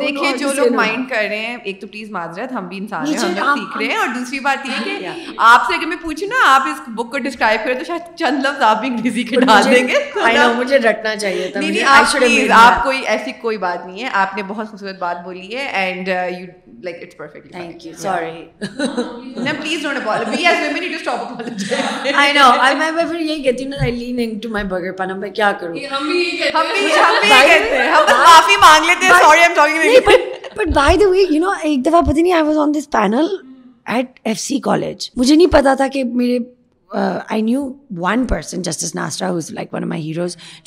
دیکھیں 0.00 0.36
جو 0.38 0.48
لوگ 0.48 0.66
لوگ 0.66 1.04
کر 1.08 1.16
رہے 1.16 1.28
رہے 1.28 1.36
ہیں 1.36 1.46
ہیں 1.46 1.46
ہیں 1.46 1.56
ایک 1.62 1.80
تو 1.80 1.86
معذرت 2.12 2.52
ہم 2.52 2.56
ہم 2.60 2.68
بھی 2.68 2.76
انسان 2.76 3.06
سیکھ 3.06 3.94
اور 3.98 4.08
دوسری 4.14 4.38
بات 4.42 4.66
یہ 4.66 4.84
کہ 4.84 4.98
آپ 5.48 5.68
سے 5.68 5.74
اگر 5.74 5.86
میں 5.86 5.96
پوچھوں 6.02 6.28
نا 6.28 6.46
آپ 6.54 6.68
اس 6.68 6.80
بک 6.94 7.10
کو 7.10 7.18
ڈسکرائب 7.26 7.60
کریں 7.64 7.78
تو 7.78 7.84
شاید 7.86 8.14
چند 8.18 8.46
لفظ 8.46 8.62
آپ 8.62 8.68
آپ 8.78 8.80
بھی 8.80 8.88
انگریزی 8.88 9.22
کے 9.30 9.40
ڈال 9.40 9.70
دیں 9.74 9.86
گے 9.88 10.46
مجھے 10.56 10.78
رٹنا 10.78 11.14
چاہیے 11.16 11.50
تھا 11.52 11.60
نہیں 11.60 11.82
نہیں 12.20 12.82
کوئی 12.84 13.02
ایسی 13.14 13.32
کوئی 13.40 13.56
بات 13.64 13.86
نہیں 13.86 14.02
ہے 14.02 14.08
آپ 14.22 14.36
نے 14.36 14.42
بہت 14.48 14.68
خوبصورت 14.70 14.98
بات 15.00 15.22
بولی 15.24 15.54
ہے 15.56 15.66
and 15.82 16.08
you 16.08 16.38
you 16.40 16.46
like 16.82 17.02
it's 17.02 17.32
thank 17.50 17.86
sorry 18.00 19.48
جو 19.50 19.94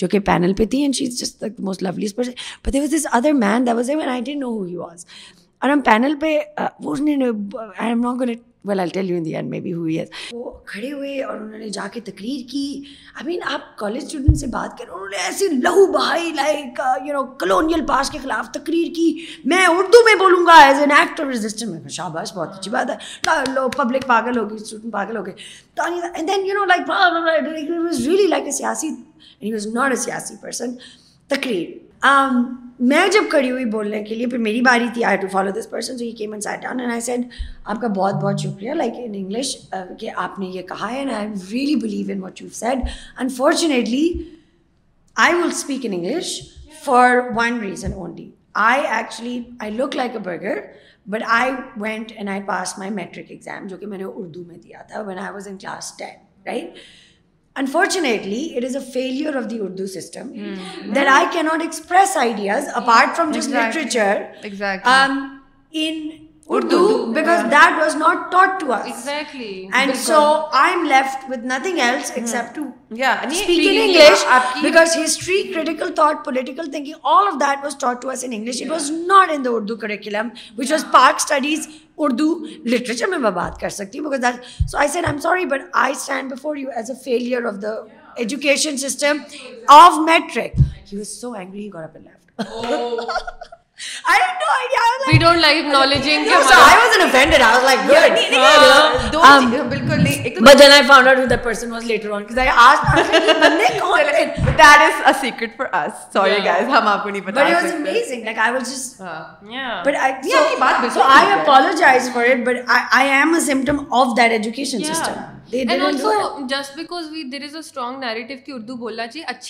کہ 0.07 0.19
پینل 0.25 0.53
پہ 0.57 0.65
تھیں 0.65 0.81
well 8.65 8.79
I 8.79 8.89
tell 8.93 9.09
you 9.09 9.17
in 9.17 9.25
the 9.25 9.35
end 9.35 9.49
میں 9.49 9.59
بی 9.59 9.71
ہوئی 9.73 9.97
ہے 9.99 10.05
وہ 10.33 10.51
کھڑے 10.65 10.91
ہوئے 10.91 11.21
اور 11.23 11.35
انہوں 11.37 11.57
نے 11.59 11.69
جا 11.77 11.87
کے 11.93 11.99
تقریر 12.11 12.47
کی 12.51 12.61
آئی 13.15 13.25
مین 13.27 13.39
آپ 13.53 13.77
کالج 13.77 14.03
اسٹوڈنٹ 14.05 14.37
سے 14.37 14.47
بات 14.53 14.77
کریں 14.77 14.91
انہوں 14.93 15.09
نے 15.09 15.17
ایسی 15.23 15.47
لہو 15.63 15.85
بہائی 15.93 16.31
لائک 16.35 16.79
یو 17.07 17.13
نو 17.13 17.23
کلونیل 17.43 17.85
پاس 17.87 18.09
کے 18.11 18.17
خلاف 18.23 18.49
تقریر 18.59 18.93
کی 18.95 19.07
میں 19.53 19.65
اردو 19.77 20.03
میں 20.05 20.15
بولوں 20.19 20.45
گا 20.47 20.59
as 20.67 20.79
an 20.81 20.91
act 20.99 21.19
of 21.21 21.27
register 21.33 21.65
میں 21.69 21.89
شاباش 21.99 22.33
بہت 22.35 22.55
اچھی 22.57 22.71
بات 22.71 22.89
ہے 22.89 23.67
پبلک 23.77 24.07
پاگل 24.07 24.37
ہوگی 24.39 24.89
پاگل 24.91 25.17
then 26.27 26.45
you 26.45 26.53
know 26.59 26.65
like 26.65 26.89
like 26.89 27.69
was 27.71 28.07
really 28.07 28.31
a 28.33 28.41
a 28.41 28.51
سیاسی 28.51 28.89
سیاسی 29.41 29.71
ناٹ 30.33 30.41
پرسن 30.41 30.75
تقریر 31.35 31.81
Um, 32.11 32.41
میں 32.87 33.03
جب 33.13 33.23
کھڑی 33.31 33.49
ہوئی 33.51 33.65
بولنے 33.73 34.01
کے 34.03 34.15
لیے 34.15 34.25
پھر 34.27 34.37
میری 34.45 34.61
باری 34.61 34.85
تھی 34.93 35.03
I 35.05 35.17
to 35.17 35.27
follow 35.31 35.51
this 35.59 35.69
person 35.69 35.97
so 35.97 36.05
and 36.21 36.91
I 36.91 37.01
said 37.01 37.21
آپ 37.63 37.79
کا 37.81 37.87
بہت 37.95 38.13
بہت 38.23 38.41
شکریہ 38.41 38.73
لائک 38.73 38.93
ان 39.03 39.11
انگلش 39.15 39.55
کہ 39.99 40.09
آپ 40.23 40.39
نے 40.39 40.45
یہ 40.53 40.61
کہا 40.69 40.89
ہے 40.91 40.97
and 40.99 41.11
I 41.17 41.27
really 41.51 41.75
believe 41.81 42.11
in 42.11 42.21
what 42.23 42.41
you 42.41 42.47
said 42.53 42.79
unfortunately 43.21 44.03
I 45.27 45.33
will 45.35 45.47
speak 45.51 45.85
in 45.85 45.93
English 45.93 46.31
for 46.83 47.15
one 47.35 47.59
reason 47.61 47.93
only 48.03 48.29
I 48.65 48.85
actually 48.87 49.39
I 49.59 49.71
look 49.77 49.95
like 49.95 50.13
a 50.15 50.19
burger 50.23 50.59
but 51.09 51.23
I 51.39 51.51
went 51.81 52.11
and 52.15 52.29
I 52.29 52.41
pass 52.47 52.77
my 52.79 52.91
matric 52.99 53.31
exam 53.31 53.67
جو 53.67 53.77
کہ 53.77 53.87
میں 53.93 53.97
نے 53.97 54.03
اردو 54.13 54.43
میں 54.47 54.57
دیا 54.63 54.81
تھا 54.91 55.01
when 55.07 55.19
I 55.19 55.33
was 55.33 55.47
in 55.47 55.57
class 55.57 55.93
ten 55.97 56.47
right 56.51 56.77
Unfortunately, 57.55 58.55
it 58.57 58.63
is 58.63 58.73
a 58.73 58.81
failure 58.81 59.37
of 59.37 59.47
the 59.49 59.61
Urdu 59.61 59.85
system 59.85 60.29
hmm. 60.29 60.93
that 60.93 61.07
I 61.07 61.31
cannot 61.31 61.61
express 61.61 62.17
ideas 62.17 62.65
apart 62.75 63.15
from 63.15 63.31
just 63.31 63.51
literature 63.51 64.33
um, 64.85 65.43
in 65.71 66.29
Urdu 66.51 67.13
because 67.13 67.49
that 67.51 67.77
was 67.79 67.93
not 67.93 68.31
taught 68.31 68.59
to 68.61 68.71
us. 68.71 69.07
And 69.07 69.91
because 69.91 70.03
so 70.03 70.49
I'm 70.51 70.87
left 70.87 71.29
with 71.29 71.43
nothing 71.43 71.79
else 71.79 72.09
hmm. 72.09 72.21
except 72.21 72.55
to 72.55 72.73
speak 73.29 73.69
in 73.69 73.89
English 73.89 74.23
because 74.63 74.95
history, 74.95 75.51
critical 75.53 75.91
thought, 75.91 76.23
political 76.23 76.65
thinking, 76.65 76.95
all 77.03 77.31
of 77.31 77.37
that 77.37 77.61
was 77.61 77.75
taught 77.75 78.01
to 78.01 78.07
us 78.07 78.23
in 78.23 78.33
English. 78.33 78.61
It 78.61 78.69
was 78.71 78.89
not 78.89 79.29
in 79.29 79.43
the 79.43 79.53
Urdu 79.53 79.77
curriculum, 79.77 80.31
which 80.55 80.71
was 80.71 80.83
Pak 80.85 81.19
studies 81.19 81.67
Urdu 82.05 82.27
literature 82.73 83.07
میں 83.07 83.17
میں 83.19 83.31
بات 83.31 83.59
کر 83.61 83.69
سکتی 83.69 83.99
ہوں 83.99 84.11
so 84.71 84.77
I 84.77 84.87
I 84.93 85.03
am 85.05 85.19
sorry 85.23 85.45
but 85.51 85.61
I 85.81 85.91
stand 85.97 86.31
before 86.31 86.55
you 86.57 86.69
as 86.75 86.89
a 86.91 86.95
failure 87.03 87.45
of 87.47 87.61
the 87.61 87.73
education 88.21 88.77
system 88.77 89.17
of 89.79 89.97
matric 90.09 90.95
so 91.19 91.33
angry 91.33 91.69
grow 91.73 91.83
up 91.83 91.97
اچھی 94.05 95.57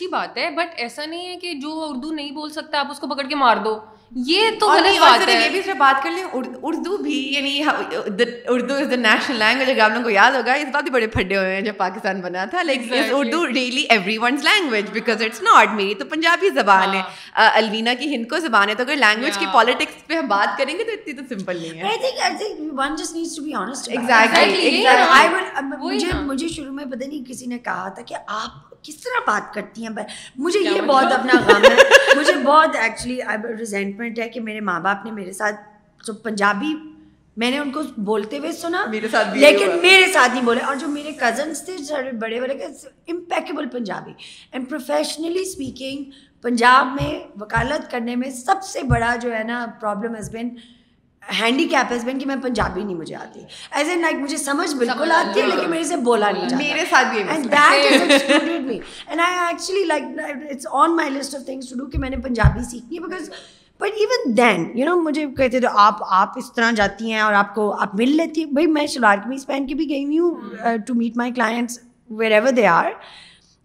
بات 0.08 0.38
ہے 0.38 0.50
but 0.52 0.74
ایسا 0.78 1.06
نہیں 1.06 1.28
ہے 1.28 1.36
کہ 1.36 1.54
جو 1.62 1.82
اردو 1.82 2.12
نہیں 2.12 2.32
بول 2.32 2.50
سکتا 2.50 2.80
آپ 2.80 2.92
اس 2.92 3.00
کو 3.00 3.08
پکڑ 3.16 3.28
کے 3.30 3.36
مار 3.36 3.58
دو 3.66 3.80
یہ 4.16 4.50
تو 4.60 4.68
غلط 4.70 5.00
بات 5.02 5.28
ہے 5.28 5.34
یہ 5.42 5.48
بھی 5.50 5.62
صرف 5.66 5.76
بات 5.78 6.02
کر 6.04 6.12
لیں 6.12 6.24
اردو 6.70 6.98
بھی 7.04 7.18
یعنی 7.34 7.52
Urdu 8.54 8.74
is 8.74 8.88
the 8.92 8.96
national 8.96 9.38
language 9.40 9.70
اگر 9.70 9.80
آپ 9.82 9.92
لوگوں 9.92 10.04
کو 10.04 10.10
یاد 10.10 10.32
ہوگا 10.36 10.54
اس 10.54 10.68
بات 10.74 10.84
ہی 10.86 10.90
بڑے 10.94 11.08
پھڈے 11.14 11.36
ہوئے 11.38 11.54
ہیں 11.56 11.62
جب 11.68 11.76
پاکستان 11.78 12.22
بنا 12.22 12.46
تھا 12.52 12.64
like 12.64 12.82
Urdu 13.20 13.46
really 13.48 13.84
every 13.90 14.18
one's 14.22 14.44
language 14.44 14.86
because 14.94 15.22
it's 15.24 15.42
not 15.44 15.68
میری 15.76 15.94
تو 16.00 16.06
پنجابی 16.10 16.50
زبان 16.56 16.90
ہے 16.94 17.02
ہاں۔ 17.38 17.50
الوینا 17.58 17.94
کی 18.00 18.06
ہند 18.16 18.26
کو 18.30 18.38
زبان 18.46 18.66
ہے 18.70 18.76
تو 18.76 18.84
اگر 18.84 18.96
لینگویج 19.00 19.34
کی 19.38 19.46
پالیٹکس 19.54 19.94
پہ 20.08 20.14
ہم 20.18 20.26
بات 20.28 20.58
کریں 20.58 20.74
گے 20.78 20.84
تو 20.84 20.92
اتنی 20.92 21.14
تو 21.14 21.24
سمپل 21.30 21.58
نہیں 21.62 21.78
ہے 21.80 21.84
مجھے 26.28 26.48
شروع 26.48 26.74
میں 26.74 26.86
پتہ 26.92 27.04
نہیں 27.04 27.26
کسی 27.30 27.46
نے 27.46 27.58
کہا 27.64 27.88
تھا 27.96 28.02
کہ 28.08 28.16
آپ 28.26 28.52
کس 28.84 28.98
طرح 29.02 29.20
بات 29.28 29.54
کرتی 29.54 29.86
ہیں 29.86 29.90
مجھے 30.46 30.60
یہ 30.60 30.82
بہت 30.88 31.12
اپنا 31.18 31.40
غم 31.48 31.64
ہے 31.70 31.76
مجھے 32.20 32.34
بہت 32.46 32.76
ایکچولی 32.82 33.18
ریزینٹمنٹ 33.60 34.20
ہے 34.20 34.28
کہ 34.30 34.40
میرے 34.48 34.60
ماں 34.70 34.80
باپ 34.88 35.06
نے 35.06 35.12
میرے 35.12 35.32
ساتھ 35.40 35.56
جو 36.08 36.14
پنجابی 36.26 36.74
میں 37.42 37.50
نے 37.52 37.58
ان 37.60 37.72
کو 37.76 37.82
بولتے 38.10 38.38
ہوئے 38.40 38.52
سنا 38.52 38.86
میرے 38.90 39.08
ساتھ 39.12 39.38
لیکن 39.38 39.78
میرے 39.82 40.12
ساتھ 40.14 40.32
نہیں 40.34 40.44
بولے 40.46 40.60
اور 40.72 40.76
جو 40.82 40.88
میرے 40.88 41.12
کزنس 41.20 41.64
تھے 41.66 41.78
سارے 41.86 42.12
بڑے 42.24 42.40
بڑے 42.42 42.54
impeccable 42.64 43.70
Punjabi 43.78 44.12
and 44.52 44.70
professionally 44.70 45.42
speaking 45.42 46.04
Punjab 46.42 46.88
میں 47.02 47.12
وکالت 47.42 47.90
کرنے 47.92 48.16
میں 48.24 48.30
سب 48.46 48.64
سے 48.72 48.84
بڑا 48.94 49.16
جو 49.22 49.34
ہے 49.38 49.44
نا 49.44 49.66
problem 49.82 50.16
is been 50.20 50.56
handicap 51.68 51.92
handicap 51.92 52.20
کہ 52.22 52.26
میں 52.28 52.36
پنجابی 52.44 52.84
نہیں 52.84 52.96
مجھے 52.96 53.14
آتی 53.16 53.40
ایز 53.72 53.90
اے 53.90 53.96
مجھے 54.18 54.38
سمجھ 54.38 54.74
بالکل 54.76 55.12
آتی 55.16 55.40
ہے 55.40 55.46
لیکن 55.46 55.58
میرے 55.62 55.68
میرے 55.70 55.84
سے 55.88 55.96
بولا 56.06 56.32
نہیں 56.32 56.50
ساتھ 56.90 57.08
بھی 57.10 57.24
میں 62.00 62.10
نے 62.10 62.18
پنجابی 62.24 62.64
سیکھی 62.72 63.00
but 63.00 63.14
even 64.00 64.34
then 64.38 64.66
you 64.78 64.86
know 64.86 64.96
مجھے 65.02 65.26
کہتے 65.38 65.60
تھے 65.60 65.68
آپ 65.88 65.96
آپ 66.16 66.30
اس 66.38 66.52
طرح 66.56 66.72
جاتی 66.76 67.06
ہیں 67.14 67.22
اور 67.22 67.34
آپ 67.34 67.54
کو 67.56 67.72
آپ 67.82 67.96
مل 68.00 68.10
لیتی 68.18 68.44
ہیں 68.44 68.52
بھائی 68.54 68.68
میں 68.72 68.86
شلوار 68.88 69.18
میز 69.28 69.46
پہن 69.48 69.66
کے 69.68 69.74
بھی 69.76 69.86
گئی 69.90 70.18
ہوں 70.18 70.32
to 70.88 70.94
meet 70.96 71.18
my 71.18 71.32
clients 71.36 71.80
wherever 72.32 72.52
they 72.58 72.66
are 72.68 72.90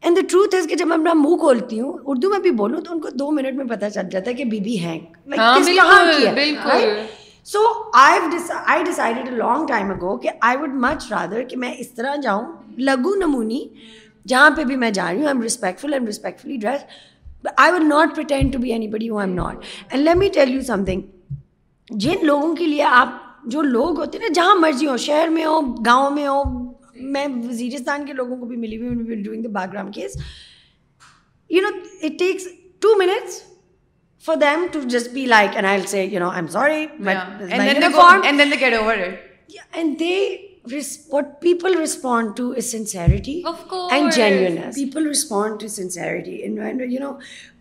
and 0.01 0.17
the 0.17 0.21
truth 0.31 0.55
is 0.55 0.67
کہ 0.71 0.77
جب 0.77 0.87
میں 0.87 0.97
اپنا 0.97 1.13
منہ 1.15 1.37
کھولتی 1.39 1.81
ہوں 1.81 1.93
اردو 2.13 2.29
میں 2.31 2.39
بھی 2.41 2.51
بولوں 2.63 2.81
تو 2.81 2.93
ان 2.93 2.99
کو 3.01 3.09
دو 3.19 3.31
منٹ 3.39 3.55
میں 3.57 3.65
پتہ 3.77 3.89
چل 3.95 4.07
جاتا 4.11 4.31
ہے 4.31 4.35
کہ 4.37 4.45
بی 4.51 4.61
بی 4.61 4.77
ہیں 4.79 4.99
ہاں، 5.39 5.59
بالکل 6.35 6.79
so 7.51 7.61
I 7.99 8.19
I 8.55 8.83
decided 8.85 9.29
a 9.29 9.35
long 9.37 9.67
time 9.67 9.91
ago 9.91 10.17
کہ 10.23 10.31
آئی 10.49 10.57
ووڈ 10.57 10.73
مچ 10.81 11.05
رادر 11.11 11.43
کہ 11.51 11.57
میں 11.57 11.73
اس 11.81 11.91
طرح 11.97 12.17
جاؤں 12.23 12.45
لگو 12.79 13.15
نمونی 13.19 13.61
جہاں 14.29 14.51
پہ 14.57 14.65
بھی 14.71 14.77
میں 14.83 14.91
جا 14.99 15.05
رہی 15.11 15.19
ہوں 15.21 15.27
I 15.29 15.37
am 15.37 15.43
respectful 15.45 15.93
and 15.95 16.07
respectfully 16.07 16.57
dress 16.65 17.47
I 17.57 17.73
would 17.73 17.85
not 17.85 18.15
pretend 18.15 18.57
be 18.63 18.73
anybody 18.97 19.09
am 19.21 19.33
not 19.35 19.65
and 19.89 20.05
let 20.05 20.17
me 20.17 20.29
tell 20.35 20.51
you 20.55 20.61
something 20.87 21.35
جن 22.05 22.27
لوگوں 22.27 22.55
کے 22.57 22.67
لیے 22.67 22.83
آپ 22.99 23.15
جو 23.57 23.63
لوگ 23.63 24.01
ہوتے 24.01 24.19
ہیں 24.19 24.29
نا 24.29 24.33
جہاں 24.43 24.55
مرضی 24.61 24.87
ہو 24.87 24.97
شہر 25.09 25.29
میں 25.39 25.45
ہو 25.47 25.61
گاؤں 25.87 26.11
میں 26.21 26.27
ہو 26.29 26.41
میں 27.17 27.27
وزیرستان 27.49 28.07
کے 28.07 28.13
لوگوں 28.23 28.37
کو 28.37 28.47
بھی 28.47 28.57
ملی 28.67 28.77
ہوئی 28.83 29.23
doing 29.23 29.49
background 29.73 29.95
case 29.95 30.19
you 31.51 31.63
know 31.71 31.77
it 32.07 32.19
takes 32.19 32.47
two 32.81 32.95
minutes 32.99 33.43
for 34.27 34.37
them 34.37 34.67
to 34.73 34.81
just 34.99 35.09
be 35.15 35.25
like 35.27 35.57
and 35.57 35.57
and 35.57 35.69
I 35.69 35.79
I 35.81 35.87
say 35.91 36.05
you 36.05 36.21
know 36.21 36.31
M 36.31 36.47
sorry 36.47 36.87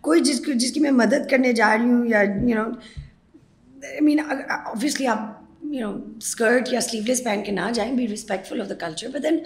کوئی 0.00 0.20
جس 0.60 0.70
کی 0.72 0.80
میں 0.80 0.90
مدد 0.90 1.28
کرنے 1.30 1.52
جا 1.52 1.76
رہی 1.76 1.88
ہوں 1.92 2.04
یا 2.08 2.22
یو 2.22 2.48
یو 2.48 2.56
نو 2.56 2.68
نو 2.68 4.02
مین 4.04 4.20
آپ 5.08 5.44
اسکرٹ 6.20 6.72
یا 6.72 6.80
سلیو 6.80 7.02
لیس 7.06 7.22
پہن 7.24 7.42
کے 7.46 7.52
نہ 7.52 7.70
جائیں 7.74 7.92
be 7.96 8.08
respectful 8.08 8.60
of 8.60 8.68
the 8.68 8.74
culture 8.84 9.08
but 9.14 9.22
then 9.22 9.38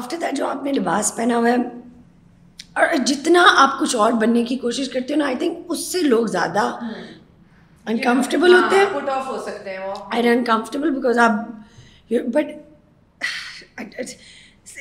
after 0.00 0.16
that 0.22 0.36
جو 0.36 0.46
آپ 0.46 0.62
نے 0.64 0.72
لباس 0.72 1.16
پہنا 1.16 1.36
ہوا 1.38 1.48
ہے 1.50 1.56
اور 2.78 2.94
جتنا 3.06 3.42
آپ 3.62 3.78
کچھ 3.80 3.94
اور 4.02 4.12
بننے 4.20 4.42
کی 4.44 4.56
کوشش 4.58 4.88
کرتے 4.92 5.12
ہو 5.14 5.18
نا 5.18 5.26
آئی 5.26 5.36
تھنک 5.38 5.70
اس 5.72 5.84
سے 5.92 6.00
لوگ 6.02 6.26
زیادہ 6.34 6.60
انکمفرٹیبل 7.90 8.54
ہوتے 8.54 8.76
ہیں 8.78 9.76
آئی 10.10 10.28
انکمفرٹیبل 10.28 10.90
بیکاز 10.90 11.18
آپ 11.24 11.32
بٹ 12.34 12.52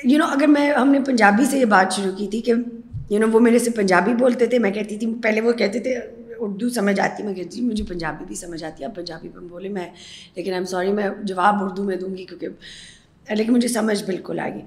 یو 0.04 0.18
نو 0.20 0.26
اگر 0.36 0.48
میں 0.48 0.72
ہم 0.74 0.90
نے 0.92 1.00
پنجابی 1.06 1.46
سے 1.52 1.60
یہ 1.60 1.66
بات 1.74 1.94
شروع 1.96 2.12
کی 2.18 2.28
تھی 2.32 2.42
کہ 2.42 2.54
یو 3.10 3.20
نو 3.20 3.28
وہ 3.32 3.40
میرے 3.48 3.60
سے 3.60 3.72
پنجابی 3.76 4.14
بولتے 4.20 4.46
تھے 4.54 4.60
میں 4.68 4.72
کہتی 4.72 4.98
تھی 4.98 5.14
پہلے 5.24 5.42
وہ 5.42 5.52
کہتے 5.64 5.80
تھے 5.88 5.96
اردو 6.46 6.70
سمجھ 6.76 7.00
آتی 7.00 7.24
میں 7.24 7.34
کہتی 7.34 7.50
تھی 7.54 7.62
مجھے 7.62 7.84
پنجابی 7.90 8.26
بھی 8.28 8.36
سمجھ 8.36 8.64
آتی 8.64 8.84
ہے 8.84 8.88
آپ 8.88 8.96
پنجابی 8.96 9.30
بولے 9.48 9.70
میں 9.70 9.88
لیکن 10.36 10.50
آئی 10.52 10.60
ایم 10.60 10.66
سوری 10.76 10.92
میں 11.02 11.10
جواب 11.32 11.64
اردو 11.64 11.84
میں 11.90 11.96
دوں 12.06 12.16
گی 12.18 12.26
کیونکہ 12.30 13.36
لیکن 13.36 13.54
مجھے 13.54 13.68
سمجھ 13.68 14.04
بالکل 14.06 14.40
آ 14.40 14.48
گئی 14.54 14.62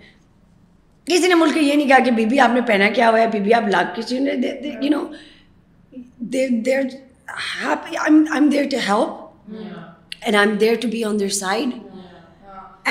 کسی 1.10 1.28
نے 1.28 1.34
ملک 1.34 1.56
یہ 1.56 1.74
نہیں 1.74 1.88
کہا 1.88 1.98
کہ 2.04 2.10
بی 2.16 2.24
بی 2.26 2.38
آپ 2.40 2.50
نے 2.54 2.60
پہنا 2.66 2.88
کیا 2.94 3.08
ہوا 3.10 3.20
ہے 3.20 3.26
بی 3.32 3.40
بی 3.40 3.52
آپ 3.54 3.66
لاکھ 3.72 3.88
کسی 4.00 4.18
نے 4.18 4.32
you 4.82 4.88
know 4.90 5.02
there 6.32 6.80
I 7.66 8.40
there 8.50 8.64
to 8.70 8.76
help 8.88 9.52
and 10.20 10.36
I 10.36 10.44
am 10.48 10.56
there 10.58 10.74
to 10.82 10.88
be 10.92 11.02
on 11.04 11.18
their 11.20 11.30
side 11.40 11.74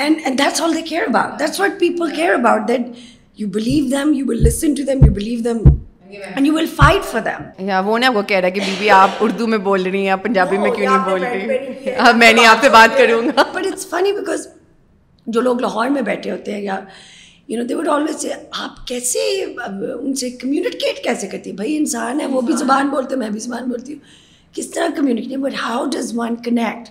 and 0.02 0.18
and 0.24 0.38
that's 0.38 0.60
all 0.62 0.74
they 0.74 0.82
care 0.82 1.02
about 1.08 1.38
that's 1.40 1.60
what 1.60 1.78
people 1.80 2.14
care 2.16 2.32
about 2.34 2.68
that 2.68 2.86
you 3.38 3.48
believe 3.54 3.84
them 3.96 4.12
you 4.14 4.24
will 4.28 4.42
listen 4.42 4.74
to 4.74 4.82
them 4.88 5.04
you 5.04 5.12
believe 5.14 5.40
them 5.44 5.62
and 6.34 6.46
you 6.46 6.54
will 6.54 6.66
fight 6.76 7.04
for 7.10 7.20
them 7.24 7.68
یا 7.68 7.80
وہ 7.86 7.98
نے 7.98 8.06
آپ 8.06 8.14
کو 8.14 8.22
کہہ 8.28 8.36
رہا 8.36 8.46
ہے 8.46 8.50
کہ 8.52 8.60
be 8.66 8.74
بی 8.80 8.90
آپ 9.00 9.22
اردو 9.24 9.46
میں 9.46 9.58
بول 9.68 9.82
رہی 9.86 10.02
ہیں 10.02 10.10
آپ 10.10 10.22
پنجابی 10.22 10.58
میں 10.58 10.70
کیوں 10.76 10.86
نہیں 10.86 11.04
بول 11.10 11.24
رہی 11.24 11.90
اب 12.08 12.16
میں 12.16 12.32
نہیں 12.32 12.46
آپ 12.46 12.62
سے 12.62 12.68
بات 12.78 12.96
کروں 12.98 13.20
گا 13.28 13.42
بٹ 13.54 13.66
اٹس 13.72 13.86
فنی 13.90 14.12
بیکاز 14.20 14.46
جو 15.34 15.40
لوگ 15.40 15.60
لاہور 15.60 15.88
میں 15.90 16.02
بیٹھے 16.12 16.30
ہوتے 16.30 16.54
ہیں 16.54 16.62
یا 16.62 16.78
you 17.48 17.58
know 17.58 17.64
they 17.68 17.74
would 17.74 17.88
always 17.88 18.20
say 18.20 18.32
آپ 18.64 18.86
کیسے 18.86 19.18
ان 19.42 20.14
سے 20.20 20.30
کمیونیکیٹ 20.42 21.02
کیسے 21.04 21.26
کرتی 21.28 21.50
ہیں 21.50 21.56
بھائی 21.56 21.76
انسان 21.76 22.20
ہے 22.20 22.26
وہ 22.32 22.40
بھی 22.40 22.54
زبان 22.58 22.88
بولتے 22.90 23.16
میں 23.22 23.28
بھی 23.30 23.40
زبان 23.40 23.68
بولتی 23.68 23.92
ہوں 23.94 24.54
کس 24.56 24.70
طرح 24.70 24.88
communicate 24.96 25.38
but 25.40 25.54
how 25.62 25.84
does 25.96 26.12
one 26.18 26.36
connect 26.44 26.90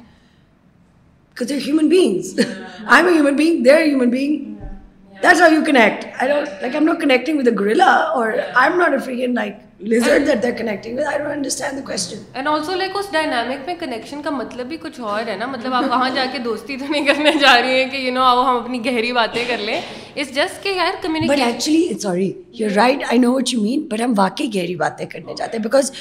human 1.67 1.87
beings 1.89 2.39
I 2.39 3.03
am 3.03 3.05
a 3.07 3.13
human 3.13 3.35
being 3.35 3.63
there 3.63 3.73
are 3.75 3.81
human 3.85 4.09
being 4.09 4.51
that's 5.23 5.41
are 5.41 5.51
you 5.51 5.63
connect 5.65 6.05
I 6.21 6.29
don't 6.29 6.47
like 6.62 6.63
I 6.73 6.77
am 6.79 6.88
not 6.88 6.99
connecting 7.01 7.38
with 7.39 7.47
a 7.47 7.51
gorilla 7.59 7.86
or 7.95 8.31
I 8.38 8.69
am 8.71 8.79
not 8.79 8.93
a frigging 8.93 9.33
like 9.36 9.53
lizard 9.89 10.25
that 10.27 10.41
they're 10.43 10.53
connecting 10.57 10.97
with 10.97 11.05
I 11.07 11.17
don't 11.17 11.31
understand 11.33 11.77
the 11.77 11.81
question 11.91 12.17
and 12.33 12.47
also 12.47 12.75
like 12.77 12.97
اس 12.99 13.12
dynamic 13.12 13.65
میں 13.65 13.75
connection 13.79 14.21
کا 14.21 14.29
مطلب 14.29 14.67
بھی 14.67 14.77
کچھ 14.81 14.99
اور 15.01 15.27
ہے 15.27 15.36
نا 15.39 15.45
مطلب 15.51 15.73
آپ 15.73 15.83
وہاں 15.89 16.09
جا 16.15 16.25
کے 16.31 16.39
دوستی 16.45 16.77
تو 16.77 16.86
نہیں 16.89 17.05
کرنے 17.07 17.31
جا 17.41 17.55
رہی 17.62 17.73
ہیں 17.81 17.86
کہ 17.91 17.97
یو 17.97 18.12
نو 18.13 18.21
آؤ 18.23 18.43
ہم 18.49 18.55
اپنی 18.63 18.83
گہری 18.86 19.12
باتیں 19.19 19.43
کر 19.47 19.62
لیں 19.65 19.79
اٹس 20.15 20.33
جسٹ 20.36 20.63
کہ 20.63 20.73
یار 20.75 21.01
communication 21.03 21.41
but 21.41 21.47
actually 21.53 21.97
sorry 22.01 22.31
you 22.59 22.67
right 22.75 23.03
I 23.09 23.19
know 23.19 23.31
what 23.33 23.53
you 23.53 23.62
mean 23.62 23.88
but 23.91 24.01
ہم 24.01 24.13
واقعی 24.17 24.49
گہری 24.55 24.75
باتیں 24.86 25.05
کرنے 25.13 25.33
جاتے 25.38 25.57
ہیں 25.57 25.63
بیکاز 25.63 25.91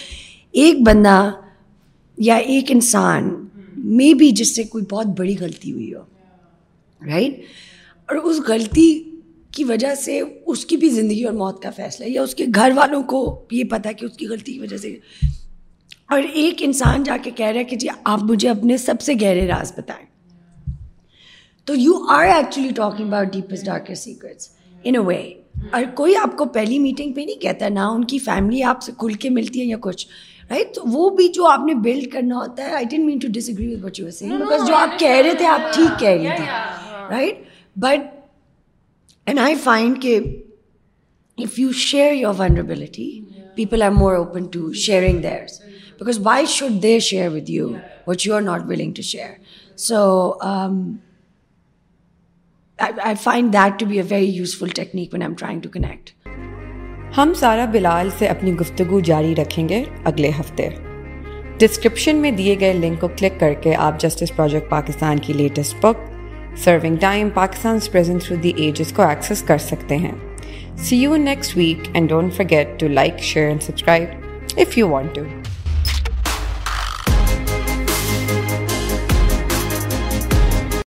ایک 0.64 0.80
بندہ 0.86 1.18
یا 2.30 2.34
ایک 2.56 2.72
انسان 2.72 3.34
مے 4.02 4.12
بی 4.18 4.30
جس 4.42 4.54
سے 4.56 4.64
کوئی 4.74 4.84
بہت 4.90 5.18
بڑی 5.18 5.36
غلطی 5.40 5.72
ہوئی 5.72 5.94
ہو 5.94 6.02
رائٹ 7.12 7.38
اور 8.08 8.16
اس 8.16 8.40
غلطی 8.48 8.90
کی 9.54 9.64
وجہ 9.64 9.94
سے 10.04 10.20
اس 10.20 10.64
کی 10.66 10.76
بھی 10.82 10.88
زندگی 10.90 11.24
اور 11.24 11.32
موت 11.34 11.62
کا 11.62 11.70
فیصلہ 11.76 12.04
ہے 12.04 12.10
یا 12.10 12.22
اس 12.22 12.34
کے 12.34 12.44
گھر 12.54 12.72
والوں 12.76 13.02
کو 13.12 13.18
یہ 13.52 13.64
پتہ 13.70 13.88
ہے 13.88 13.94
کہ 13.94 14.04
اس 14.04 14.16
کی 14.16 14.26
غلطی 14.28 14.52
کی 14.52 14.58
وجہ 14.60 14.76
سے 14.84 14.96
اور 16.12 16.22
ایک 16.42 16.62
انسان 16.66 17.02
جا 17.02 17.16
کے 17.22 17.30
کہہ 17.40 17.46
رہا 17.46 17.58
ہے 17.58 17.64
کہ 17.64 17.76
جی 17.82 17.88
آپ 18.12 18.22
مجھے 18.30 18.48
اپنے 18.50 18.76
سب 18.86 19.00
سے 19.00 19.14
گہرے 19.20 19.46
راز 19.48 19.72
بتائیں 19.76 20.04
تو 21.66 21.74
you 21.78 21.92
are 22.12 22.24
actually 22.34 22.68
talking 22.76 23.06
about 23.06 23.32
deepest 23.32 23.64
darker 23.66 23.94
secrets 24.04 24.48
in 24.84 24.94
a 24.96 25.00
way 25.06 25.22
اور 25.72 25.82
کوئی 25.96 26.16
آپ 26.16 26.36
کو 26.36 26.44
پہلی 26.58 26.78
میٹنگ 26.86 27.12
پہ 27.14 27.20
نہیں 27.26 27.40
کہتا 27.42 27.68
نہ 27.68 27.80
ان 27.94 28.04
کی 28.12 28.18
فیملی 28.24 28.62
آپ 28.70 28.82
سے 28.82 28.92
کھل 28.98 29.12
کے 29.24 29.30
ملتی 29.30 29.60
ہے 29.60 29.64
یا 29.64 29.76
کچھ 29.80 30.06
رائٹ 30.50 30.74
تو 30.74 30.82
وہ 30.92 31.08
بھی 31.16 31.28
جو 31.34 31.46
آپ 31.48 31.64
نے 31.66 31.74
بلڈ 31.84 32.10
کرنا 32.12 32.36
ہوتا 32.36 32.64
ہے 32.68 32.74
I 32.76 32.98
mean 33.04 33.18
to 33.22 33.28
disagree 33.52 33.74
with 33.74 33.84
what 33.84 33.98
you 34.00 34.06
because 34.38 34.66
جو 34.68 34.74
آپ 34.76 34.88
ٹھیک 34.98 35.98
کہہ 36.00 36.08
رہے 36.16 36.36
تھے 36.36 36.44
right 37.10 37.42
but 37.84 38.10
and 39.26 39.38
I 39.40 39.54
find 39.64 40.00
کہ 40.02 40.18
if 41.42 41.58
you 41.58 41.70
share 41.78 42.12
your 42.12 42.34
vulnerability 42.38 43.08
people 43.54 43.82
are 43.82 43.90
more 43.90 44.14
open 44.14 44.46
to 44.52 44.72
sharing 44.86 45.20
theirs 45.22 45.60
because 45.98 46.18
why 46.24 46.46
should 46.48 46.82
they 46.82 46.98
share 47.08 47.28
with 47.32 47.50
you 47.50 47.68
what 48.06 48.26
you 48.26 48.34
are 48.34 48.40
not 48.40 48.62
willing 48.68 48.92
to 48.96 49.02
share 49.12 49.28
so 49.86 49.98
I 52.78 53.14
find 53.22 53.52
that 53.52 53.78
to 53.80 53.86
be 53.86 53.96
a 54.00 54.04
very 54.08 54.26
useful 54.36 54.68
technique 54.74 55.14
when 55.14 55.22
I 55.22 55.34
trying 55.38 55.60
to 55.62 55.68
connect 55.72 56.10
ہم 57.18 57.32
سارا 57.38 57.64
بلال 57.72 58.08
سے 58.18 58.26
اپنی 58.26 58.54
گفتگو 58.60 59.00
جاری 59.10 59.34
رکھیں 59.36 59.68
گے 59.68 59.82
اگلے 60.10 60.30
ہفتے 60.38 60.68
ڈسکرپشن 61.60 62.16
میں 62.22 62.30
دیے 62.38 62.56
گئے 62.60 62.72
لنک 62.72 63.00
کو 63.00 63.08
کلک 63.18 63.38
کر 63.40 63.52
کے 63.62 63.74
آپ 63.88 64.00
جسٹس 64.00 64.36
پروجیکٹ 64.36 64.70
پاکستان 64.70 65.18
کی 65.26 65.32
latest 65.32 65.76
book 65.84 66.08
serving 66.60 66.96
time 67.00 67.28
Pakistan 67.34 67.78
کو 68.26 69.02
ایکسیس 69.02 69.42
کر 69.46 69.58
سکتے 69.58 69.96
ہیں 70.04 70.12
see 70.84 70.96
you 71.02 71.16
next 71.16 71.56
week 71.56 71.88
and 71.92 72.08
don't 72.10 72.34
forget 72.36 72.78
to 72.80 72.88
like 72.88 73.18
share 73.22 73.48
and 73.48 73.62
subscribe 73.62 74.58
if 74.60 74.78
you 74.78 74.88
want 74.88 75.14
to 75.14 75.41